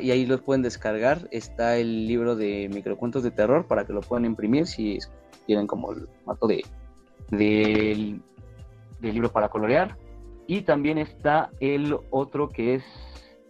y 0.00 0.10
ahí 0.10 0.26
los 0.26 0.40
pueden 0.40 0.62
descargar. 0.62 1.28
Está 1.30 1.76
el 1.76 2.06
libro 2.06 2.34
de 2.34 2.68
microcuentos 2.72 3.22
de 3.22 3.30
terror 3.30 3.66
para 3.66 3.86
que 3.86 3.92
lo 3.92 4.00
puedan 4.00 4.24
imprimir 4.24 4.66
si 4.66 4.98
tienen 5.46 5.66
como 5.66 5.92
el 5.92 6.08
mato 6.24 6.46
de, 6.46 6.64
del, 7.30 8.20
libro 9.00 9.30
para 9.30 9.48
colorear. 9.48 9.96
Y 10.48 10.62
también 10.62 10.98
está 10.98 11.50
el 11.60 11.96
otro 12.10 12.48
que 12.48 12.74
es 12.74 12.84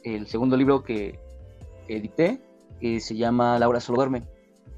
el 0.04 0.26
segundo 0.26 0.56
libro 0.56 0.82
que 0.82 1.18
edité, 1.88 2.40
que 2.80 3.00
se 3.00 3.16
llama 3.16 3.58
Laura 3.58 3.80
solo 3.80 3.96
duerme. 3.96 4.22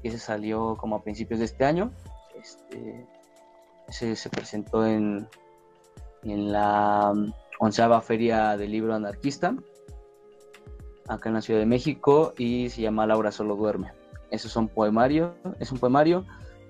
Ese 0.03 0.17
salió 0.17 0.75
como 0.77 0.95
a 0.95 1.03
principios 1.03 1.39
de 1.39 1.45
este 1.45 1.65
año. 1.65 1.91
Este, 2.35 3.05
se 3.89 4.29
presentó 4.29 4.85
en, 4.85 5.27
en 6.23 6.51
la 6.51 7.13
onceava 7.59 8.01
feria 8.01 8.55
del 8.55 8.71
libro 8.71 8.95
anarquista, 8.95 9.55
acá 11.07 11.29
en 11.29 11.35
la 11.35 11.41
Ciudad 11.41 11.59
de 11.59 11.65
México, 11.65 12.33
y 12.37 12.69
se 12.69 12.81
llama 12.81 13.07
Laura 13.07 13.31
solo 13.31 13.55
duerme. 13.55 13.91
Eso 14.31 14.47
es 14.47 14.55
un 14.55 14.67
poemario, 14.67 15.35
es 15.59 15.71
un 15.71 15.79
poemario 15.79 16.25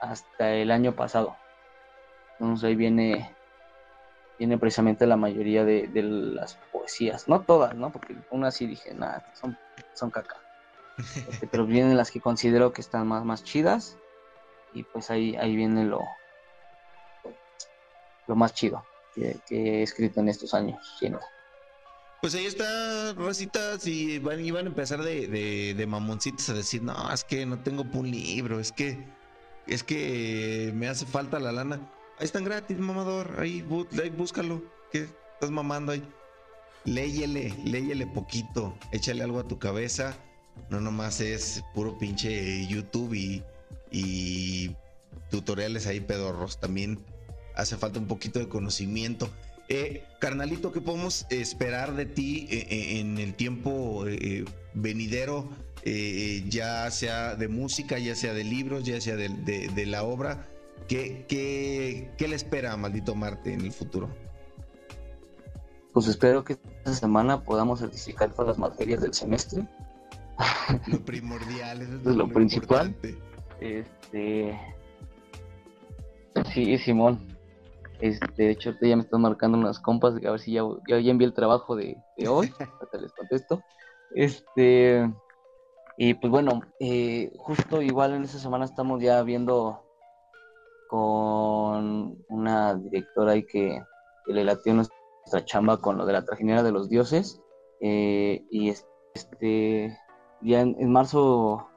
hasta 0.00 0.54
el 0.54 0.70
año 0.70 0.94
pasado. 0.94 1.36
Entonces 2.38 2.64
ahí 2.64 2.76
viene, 2.76 3.34
viene 4.38 4.58
precisamente 4.58 5.06
la 5.06 5.16
mayoría 5.16 5.64
de, 5.64 5.90
las 6.02 6.56
poesías, 6.72 7.28
no 7.28 7.40
todas, 7.40 7.74
¿no? 7.74 7.90
Porque 7.90 8.16
una 8.30 8.50
sí 8.50 8.66
dije, 8.66 8.94
nada, 8.94 9.26
son, 9.34 9.58
son 9.94 10.10
caca. 10.10 10.36
Este, 10.98 11.46
pero 11.50 11.66
vienen 11.66 11.96
las 11.96 12.10
que 12.10 12.20
considero 12.20 12.72
que 12.72 12.80
están 12.80 13.06
más, 13.06 13.24
más 13.24 13.44
chidas. 13.44 13.96
Y 14.74 14.82
pues 14.82 15.10
ahí, 15.10 15.34
ahí 15.36 15.56
viene 15.56 15.84
lo, 15.84 16.02
lo 18.26 18.36
más 18.36 18.52
chido 18.52 18.84
que, 19.46 19.80
he 19.80 19.82
escrito 19.82 20.20
en 20.20 20.28
estos 20.28 20.54
años. 20.54 20.78
Pues 22.20 22.34
ahí 22.34 22.46
está, 22.46 23.12
Rositas, 23.14 23.86
y 23.86 24.18
van, 24.18 24.44
iban 24.44 24.66
a 24.66 24.68
empezar 24.68 25.02
de, 25.02 25.74
de, 25.74 25.86
mamoncitos 25.86 26.48
a 26.48 26.54
decir, 26.54 26.82
no, 26.82 27.12
es 27.12 27.24
que 27.24 27.46
no 27.46 27.58
tengo 27.60 27.84
un 27.92 28.10
libro, 28.10 28.58
es 28.60 28.72
que, 28.72 29.06
es 29.66 29.82
que 29.82 30.72
me 30.74 30.88
hace 30.88 31.06
falta 31.06 31.38
la 31.38 31.52
lana. 31.52 31.80
Ahí 32.18 32.24
están 32.24 32.44
gratis, 32.44 32.78
mamador, 32.78 33.36
ahí, 33.38 33.62
búscalo, 33.62 34.62
¿qué 34.90 35.06
estás 35.34 35.50
mamando 35.50 35.92
ahí? 35.92 36.02
Léyele, 36.84 37.54
léyele 37.64 38.08
poquito, 38.08 38.76
échale 38.90 39.22
algo 39.22 39.38
a 39.38 39.46
tu 39.46 39.58
cabeza, 39.58 40.16
no 40.68 40.80
nomás 40.80 41.20
es 41.20 41.62
puro 41.74 41.96
pinche 41.96 42.66
YouTube 42.66 43.14
y, 43.14 43.44
y 43.92 44.74
tutoriales 45.30 45.86
ahí 45.86 46.00
pedorros, 46.00 46.58
también 46.58 46.98
hace 47.54 47.76
falta 47.76 48.00
un 48.00 48.06
poquito 48.06 48.40
de 48.40 48.48
conocimiento. 48.48 49.30
Eh, 49.68 50.02
carnalito, 50.18 50.72
¿qué 50.72 50.80
podemos 50.80 51.26
esperar 51.28 51.94
de 51.94 52.06
ti 52.06 52.48
eh, 52.50 52.66
eh, 52.70 53.00
en 53.00 53.18
el 53.18 53.34
tiempo 53.34 54.06
venidero, 54.74 55.48
ya 55.84 56.90
sea 56.90 57.34
de 57.34 57.48
música, 57.48 57.98
ya 57.98 58.14
sea 58.14 58.32
de 58.32 58.44
libros, 58.44 58.84
ya 58.84 59.00
sea 59.00 59.16
de, 59.16 59.86
la 59.86 60.02
obra? 60.04 60.48
¿Qué, 60.86 61.26
qué, 62.16 62.28
le 62.28 62.36
espera 62.36 62.72
a 62.72 62.76
Maldito 62.76 63.14
Marte 63.14 63.52
en 63.52 63.60
el 63.62 63.72
futuro? 63.72 64.08
Pues 65.92 66.06
espero 66.06 66.44
que 66.44 66.54
esta 66.54 66.94
semana 66.94 67.42
podamos 67.42 67.80
certificar 67.80 68.30
todas 68.30 68.48
las 68.48 68.58
materias 68.58 69.00
del 69.00 69.14
semestre. 69.14 69.66
Lo 70.86 71.00
primordial, 71.00 71.82
es, 71.82 71.88
lo, 72.04 72.28
principal. 72.28 72.94
Este. 73.60 74.58
Sí, 76.52 76.78
Simón. 76.78 77.36
Este, 78.00 78.44
de 78.44 78.50
hecho, 78.50 78.74
ya 78.80 78.94
me 78.94 79.02
están 79.02 79.22
marcando 79.22 79.58
unas 79.58 79.80
compas, 79.80 80.14
a 80.14 80.30
ver 80.30 80.38
si 80.38 80.52
ya, 80.52 80.62
ya, 80.86 80.96
envié 80.98 81.26
el 81.26 81.34
trabajo 81.34 81.74
de, 81.74 81.96
hoy, 82.28 82.52
hasta 82.80 82.98
les 82.98 83.12
contesto. 83.12 83.62
Este, 84.14 85.12
y 85.96 86.14
pues 86.14 86.30
bueno, 86.30 86.62
eh, 86.78 87.32
justo 87.38 87.82
igual 87.82 88.14
en 88.14 88.22
esta 88.22 88.38
semana 88.38 88.64
estamos 88.64 89.02
ya 89.02 89.20
viendo 89.22 89.87
con 90.88 92.24
una 92.28 92.74
directora 92.74 93.32
ahí 93.32 93.44
que, 93.44 93.82
le 94.26 94.44
latió 94.44 94.74
nuestra 94.74 95.44
chamba 95.46 95.78
con 95.78 95.96
lo 95.96 96.04
de 96.04 96.12
la 96.12 96.24
trajinería 96.24 96.62
de 96.62 96.72
los 96.72 96.90
dioses. 96.90 97.40
Eh, 97.80 98.44
y 98.50 98.68
este, 99.14 99.96
ya 100.42 100.60
en, 100.60 100.92
marzo 100.92 101.68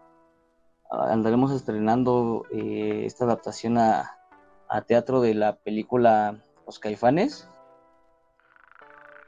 andaremos 0.90 1.52
estrenando 1.52 2.44
eh, 2.52 3.04
esta 3.06 3.26
adaptación 3.26 3.78
a, 3.78 4.18
teatro 4.88 5.22
de 5.22 5.34
la 5.34 5.58
película 5.58 6.44
Los 6.66 6.80
Caifanes. 6.80 7.50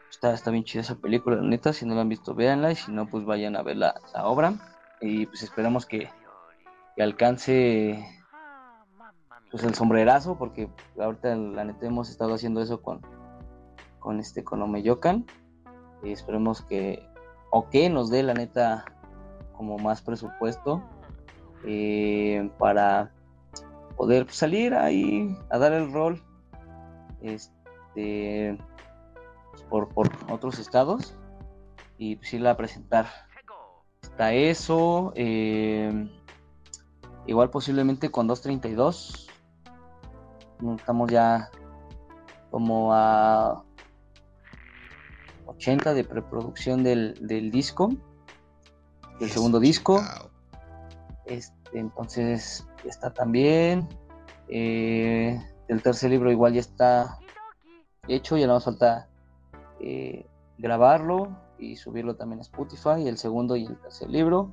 Está, 0.09 0.33
está 0.33 0.51
bien 0.51 0.63
chida 0.63 0.81
esa 0.81 0.95
película, 0.95 1.37
la 1.37 1.43
neta. 1.43 1.73
Si 1.73 1.85
no 1.85 1.95
la 1.95 2.01
han 2.01 2.09
visto, 2.09 2.33
véanla. 2.33 2.71
Y 2.71 2.75
si 2.75 2.91
no, 2.91 3.07
pues 3.07 3.25
vayan 3.25 3.55
a 3.55 3.63
ver 3.63 3.77
la, 3.77 3.95
obra. 4.23 4.53
Y 5.01 5.25
pues 5.25 5.43
esperamos 5.43 5.85
que, 5.85 6.09
alcance 6.97 8.22
pues 9.53 9.63
el 9.65 9.75
sombrerazo, 9.75 10.35
porque 10.35 10.67
ahorita 10.99 11.35
la 11.35 11.63
neta 11.63 11.85
hemos 11.85 12.09
estado 12.09 12.33
haciendo 12.33 12.59
eso 12.59 12.81
con, 12.81 13.01
con 13.99 14.19
este 14.19 14.43
con 14.43 14.63
Omeyocan. 14.63 15.27
Y 16.01 16.11
esperemos 16.11 16.63
que, 16.63 17.07
o 17.51 17.69
que 17.69 17.87
nos 17.87 18.09
dé 18.09 18.23
la 18.23 18.33
neta 18.33 18.83
como 19.55 19.77
más 19.77 20.01
presupuesto 20.01 20.81
eh, 21.67 22.49
para 22.57 23.11
poder 23.95 24.27
salir 24.31 24.73
ahí 24.73 25.37
a 25.51 25.59
dar 25.59 25.71
el 25.71 25.93
rol 25.93 26.19
este 27.21 28.57
por, 29.69 29.87
otros 30.31 30.57
estados. 30.57 31.15
Y 31.99 32.15
pues 32.15 32.33
irla 32.33 32.49
a 32.49 32.57
presentar. 32.57 33.05
Está 34.01 34.33
eso 34.33 35.13
eh, 35.15 36.09
igual 37.27 37.51
posiblemente 37.51 38.09
con 38.09 38.25
232 38.25 39.29
estamos 40.77 41.11
ya 41.11 41.49
como 42.51 42.93
a 42.93 43.63
80 45.45 45.93
de 45.93 46.03
preproducción 46.03 46.83
del, 46.83 47.15
disco 47.51 47.89
del 49.19 49.29
segundo 49.29 49.59
disco 49.59 50.01
este, 51.25 51.79
entonces 51.79 52.67
está 52.83 53.13
también. 53.13 53.87
Eh, 54.49 55.41
el 55.67 55.81
tercer 55.81 56.11
libro 56.11 56.31
igual 56.31 56.53
ya 56.53 56.59
está 56.59 57.19
hecho, 58.07 58.37
ya 58.37 58.47
no 58.47 58.53
nos 58.53 58.65
falta 58.65 59.07
eh, 59.79 60.27
grabarlo 60.57 61.35
y 61.57 61.77
subirlo 61.77 62.15
también 62.15 62.39
a 62.39 62.43
Spotify, 62.43 63.07
el 63.07 63.17
segundo 63.17 63.55
y 63.55 63.65
el 63.65 63.79
tercer 63.79 64.09
libro. 64.09 64.51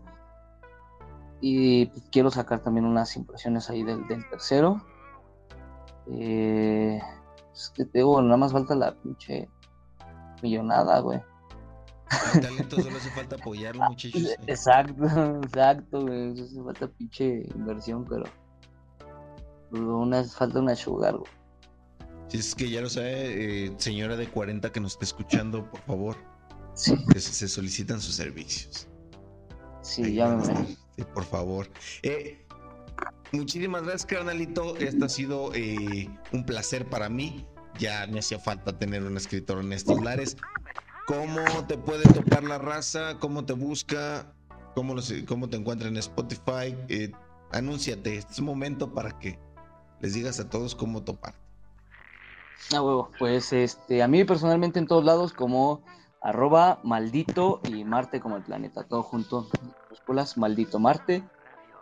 Y 1.40 1.88
quiero 2.11 2.30
sacar 2.30 2.61
también 2.61 2.84
unas 2.84 3.16
impresiones 3.16 3.70
ahí 3.70 3.82
del, 3.82 4.07
tercero. 4.28 4.82
Eh, 6.12 7.00
es 7.52 7.72
que 7.74 7.84
tengo, 7.84 8.20
nada 8.22 8.36
más 8.36 8.52
falta 8.52 8.74
la 8.74 8.94
pinche 8.94 9.48
millonada, 10.42 11.00
güey. 11.00 11.20
El 12.34 12.40
talento 12.40 12.80
solo 12.80 12.96
hace 12.96 13.11
falta 13.11 13.36
apoyarlo, 13.36 13.84
muchachos. 13.84 14.36
Exacto, 14.46 15.04
exacto, 15.42 16.02
güey. 16.02 16.32
Hace 16.32 16.62
falta 16.62 16.88
pinche 16.88 17.46
inversión, 17.54 18.04
pero. 18.04 18.24
Una, 19.72 20.24
falta 20.24 20.58
una 20.58 20.74
sugar, 20.74 21.16
güey. 21.16 21.30
Si 22.28 22.38
es 22.38 22.54
que 22.54 22.70
ya 22.70 22.80
lo 22.80 22.88
sabe, 22.88 23.66
eh, 23.66 23.74
señora 23.76 24.16
de 24.16 24.28
40 24.28 24.70
que 24.72 24.80
nos 24.80 24.92
está 24.92 25.04
escuchando, 25.04 25.68
por 25.70 25.80
favor. 25.80 26.16
Sí. 26.74 26.96
se, 27.16 27.48
solicitan 27.48 28.00
sus 28.00 28.14
servicios. 28.14 28.88
Sí, 29.82 30.14
ya 30.14 30.28
me 30.28 30.44
Sí, 30.44 31.04
por 31.12 31.24
favor. 31.24 31.68
Eh, 32.02 32.46
muchísimas 33.33 33.83
gracias, 33.83 34.07
carnalito. 34.07 34.76
Esto 34.76 35.05
ha 35.05 35.09
sido 35.09 35.55
eh, 35.55 36.09
un 36.33 36.45
placer 36.45 36.87
para 36.89 37.09
mí. 37.09 37.47
Ya 37.78 38.07
me 38.09 38.18
hacía 38.18 38.39
falta 38.39 38.78
tener 38.78 39.03
un 39.03 39.16
escritor 39.16 39.61
en 39.61 39.72
estos 39.72 40.03
lares. 40.03 40.37
¿Cómo 41.07 41.43
te 41.66 41.78
puede 41.78 42.05
tocar 42.12 42.45
la 42.45 42.59
raza? 42.59 43.18
¿Cómo 43.18 43.45
te 43.45 43.53
busca? 43.53 44.33
¿Cómo, 44.74 45.49
te 45.49 45.57
encuentra 45.57 45.89
en 45.89 45.97
Spotify? 45.97 46.76
Eh, 46.89 47.12
anúnciate, 47.53 48.16
es 48.16 48.41
momento 48.41 48.93
para 48.95 49.18
que 49.18 49.39
les 50.01 50.14
digas 50.14 50.41
a 50.41 50.49
todos 50.49 50.74
cómo 50.74 51.03
topar. 51.03 51.35
Ah, 52.74 53.09
pues 53.18 53.53
este, 53.53 54.03
a 54.03 54.09
mí 54.09 54.24
personalmente 54.24 54.78
en 54.78 54.87
todos 54.87 55.05
lados 55.05 55.33
como 55.33 55.83
maldito 56.83 57.61
y 57.64 57.85
Marte 57.85 58.20
como 58.20 58.37
el 58.37 58.43
planeta, 58.43 58.85
todo 58.85 59.03
junto, 59.03 59.49
maldito 60.37 60.78
Marte. 60.78 61.24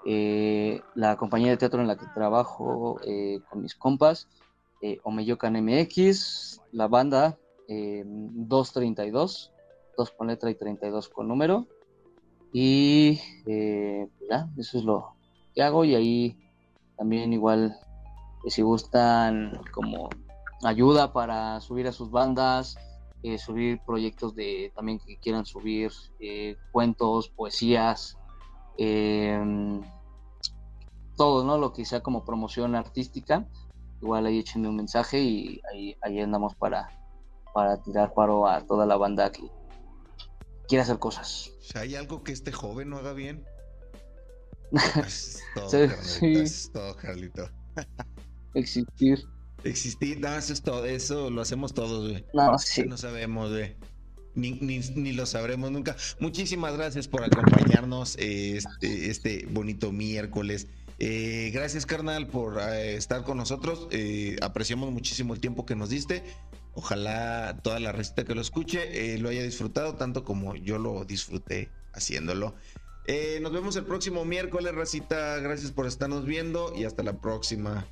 Eh, 0.05 0.81
la 0.95 1.17
compañía 1.17 1.51
de 1.51 1.57
teatro 1.57 1.81
en 1.81 1.89
la 1.89 1.97
que 1.97 2.07
trabajo 2.15 3.01
eh, 3.05 3.41
con 3.49 3.63
mis 3.63 3.75
compas, 3.75 4.29
eh, 4.81 4.99
Omeyocan 5.03 5.55
MX, 5.63 6.61
la 6.73 6.89
banda 6.89 7.39
232, 7.69 9.53
2 9.97 10.11
con 10.13 10.29
letra 10.29 10.51
y 10.51 10.55
32 10.55 11.09
con 11.09 11.29
número. 11.29 11.67
Y 12.53 13.21
eh, 13.47 14.09
ya, 14.29 14.49
eso 14.57 14.79
es 14.79 14.85
lo 14.85 15.15
que 15.55 15.63
hago. 15.63 15.85
Y 15.85 15.95
ahí 15.95 16.37
también 16.97 17.33
igual, 17.33 17.77
eh, 18.45 18.51
si 18.51 18.63
gustan 18.63 19.61
como 19.73 20.09
ayuda 20.65 21.13
para 21.13 21.61
subir 21.61 21.87
a 21.89 21.93
sus 21.93 22.11
bandas, 22.11 22.77
eh, 23.23 23.39
subir 23.39 23.81
proyectos 23.85 24.35
de 24.35 24.73
también 24.75 24.99
que 25.01 25.19
quieran 25.19 25.45
subir 25.45 25.91
cuentos, 26.73 27.29
poesías, 27.29 28.17
em, 28.79 29.83
todo, 31.17 31.45
¿no? 31.45 31.59
Lo 31.59 31.73
que 31.73 31.85
sea 31.85 32.01
como 32.01 32.25
promoción 32.25 32.75
artística. 32.75 33.47
Igual 34.01 34.27
ahí 34.27 34.39
échenme 34.39 34.69
un 34.69 34.77
mensaje 34.77 35.21
y 35.21 35.61
ahí, 35.71 35.97
ahí 36.03 36.21
andamos 36.21 36.55
para, 36.55 36.89
para 37.53 37.83
tirar 37.83 38.15
paro 38.15 38.47
a 38.47 38.65
toda 38.65 38.87
la 38.87 38.97
banda 38.97 39.31
que 39.33 39.43
quiere 40.69 40.83
hacer 40.83 40.99
cosas. 40.99 41.51
¿Hay 41.75 41.97
algo 41.97 42.23
que 42.23 42.33
este 42.33 42.53
joven 42.53 42.91
no 42.91 42.99
haga 42.99 43.13
bien? 43.13 43.45
es 45.07 45.43
todo, 45.55 45.71
es 46.21 46.71
todo, 46.73 46.97
Carlito. 46.97 47.51
Existir. 48.55 49.25
Existir, 49.65 50.21
no, 50.21 50.29
eso 50.37 50.53
es 50.53 50.63
todo, 50.63 50.85
eso 50.85 51.31
lo 51.31 51.43
hacemos 51.43 51.75
todos, 51.75 52.11
güey. 52.11 52.25
No, 52.33 52.57
sí. 52.59 52.85
No 52.85 52.97
sabemos, 52.97 53.51
güey. 53.51 53.77
Ni, 54.39 54.53
ni, 54.53 55.13
lo 55.13 55.27
sabremos 55.27 55.71
nunca. 55.71 55.97
Muchísimas 56.21 56.77
gracias 56.77 57.09
por 57.09 57.25
acompañarnos 57.25 58.17
este, 58.19 59.11
este 59.11 59.47
bonito 59.51 59.91
miércoles. 59.91 60.69
Eh, 61.01 61.51
gracias, 61.53 61.87
carnal, 61.87 62.27
por 62.27 62.59
eh, 62.61 62.97
estar 62.97 63.23
con 63.23 63.37
nosotros. 63.37 63.89
Eh, 63.91 64.37
apreciamos 64.43 64.91
muchísimo 64.91 65.35
el 65.35 65.41
tiempo 65.41 65.65
que 65.65 65.77
nos 65.77 65.91
diste. 65.91 66.25
Ojalá 66.75 67.59
toda 67.63 67.81
la 67.81 67.93
receta 67.93 68.25
que 68.25 68.35
lo 68.35 68.41
escuche 68.41 69.19
lo 69.19 69.31
haya 69.31 69.43
disfrutado 69.43 69.97
tanto 69.97 70.25
como 70.25 70.55
yo 70.55 70.79
lo 70.79 71.05
disfruté 71.05 71.71
haciéndolo. 71.93 72.55
Nos 73.41 73.53
vemos 73.53 73.75
el 73.75 73.85
próximo 73.85 74.25
miércoles, 74.25 74.73
racita. 74.75 75.39
Gracias 75.39 75.73
por 75.73 75.87
estarnos 75.87 76.25
viendo 76.25 76.73
y 76.77 76.85
hasta 76.85 77.03
la 77.03 77.15
próxima. 77.15 77.85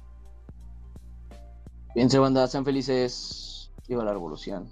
Bien, 1.96 2.08
banda, 2.20 2.46
sean 2.46 2.64
felices. 2.64 3.72
Viva 3.88 4.04
la 4.04 4.12
revolución. 4.12 4.70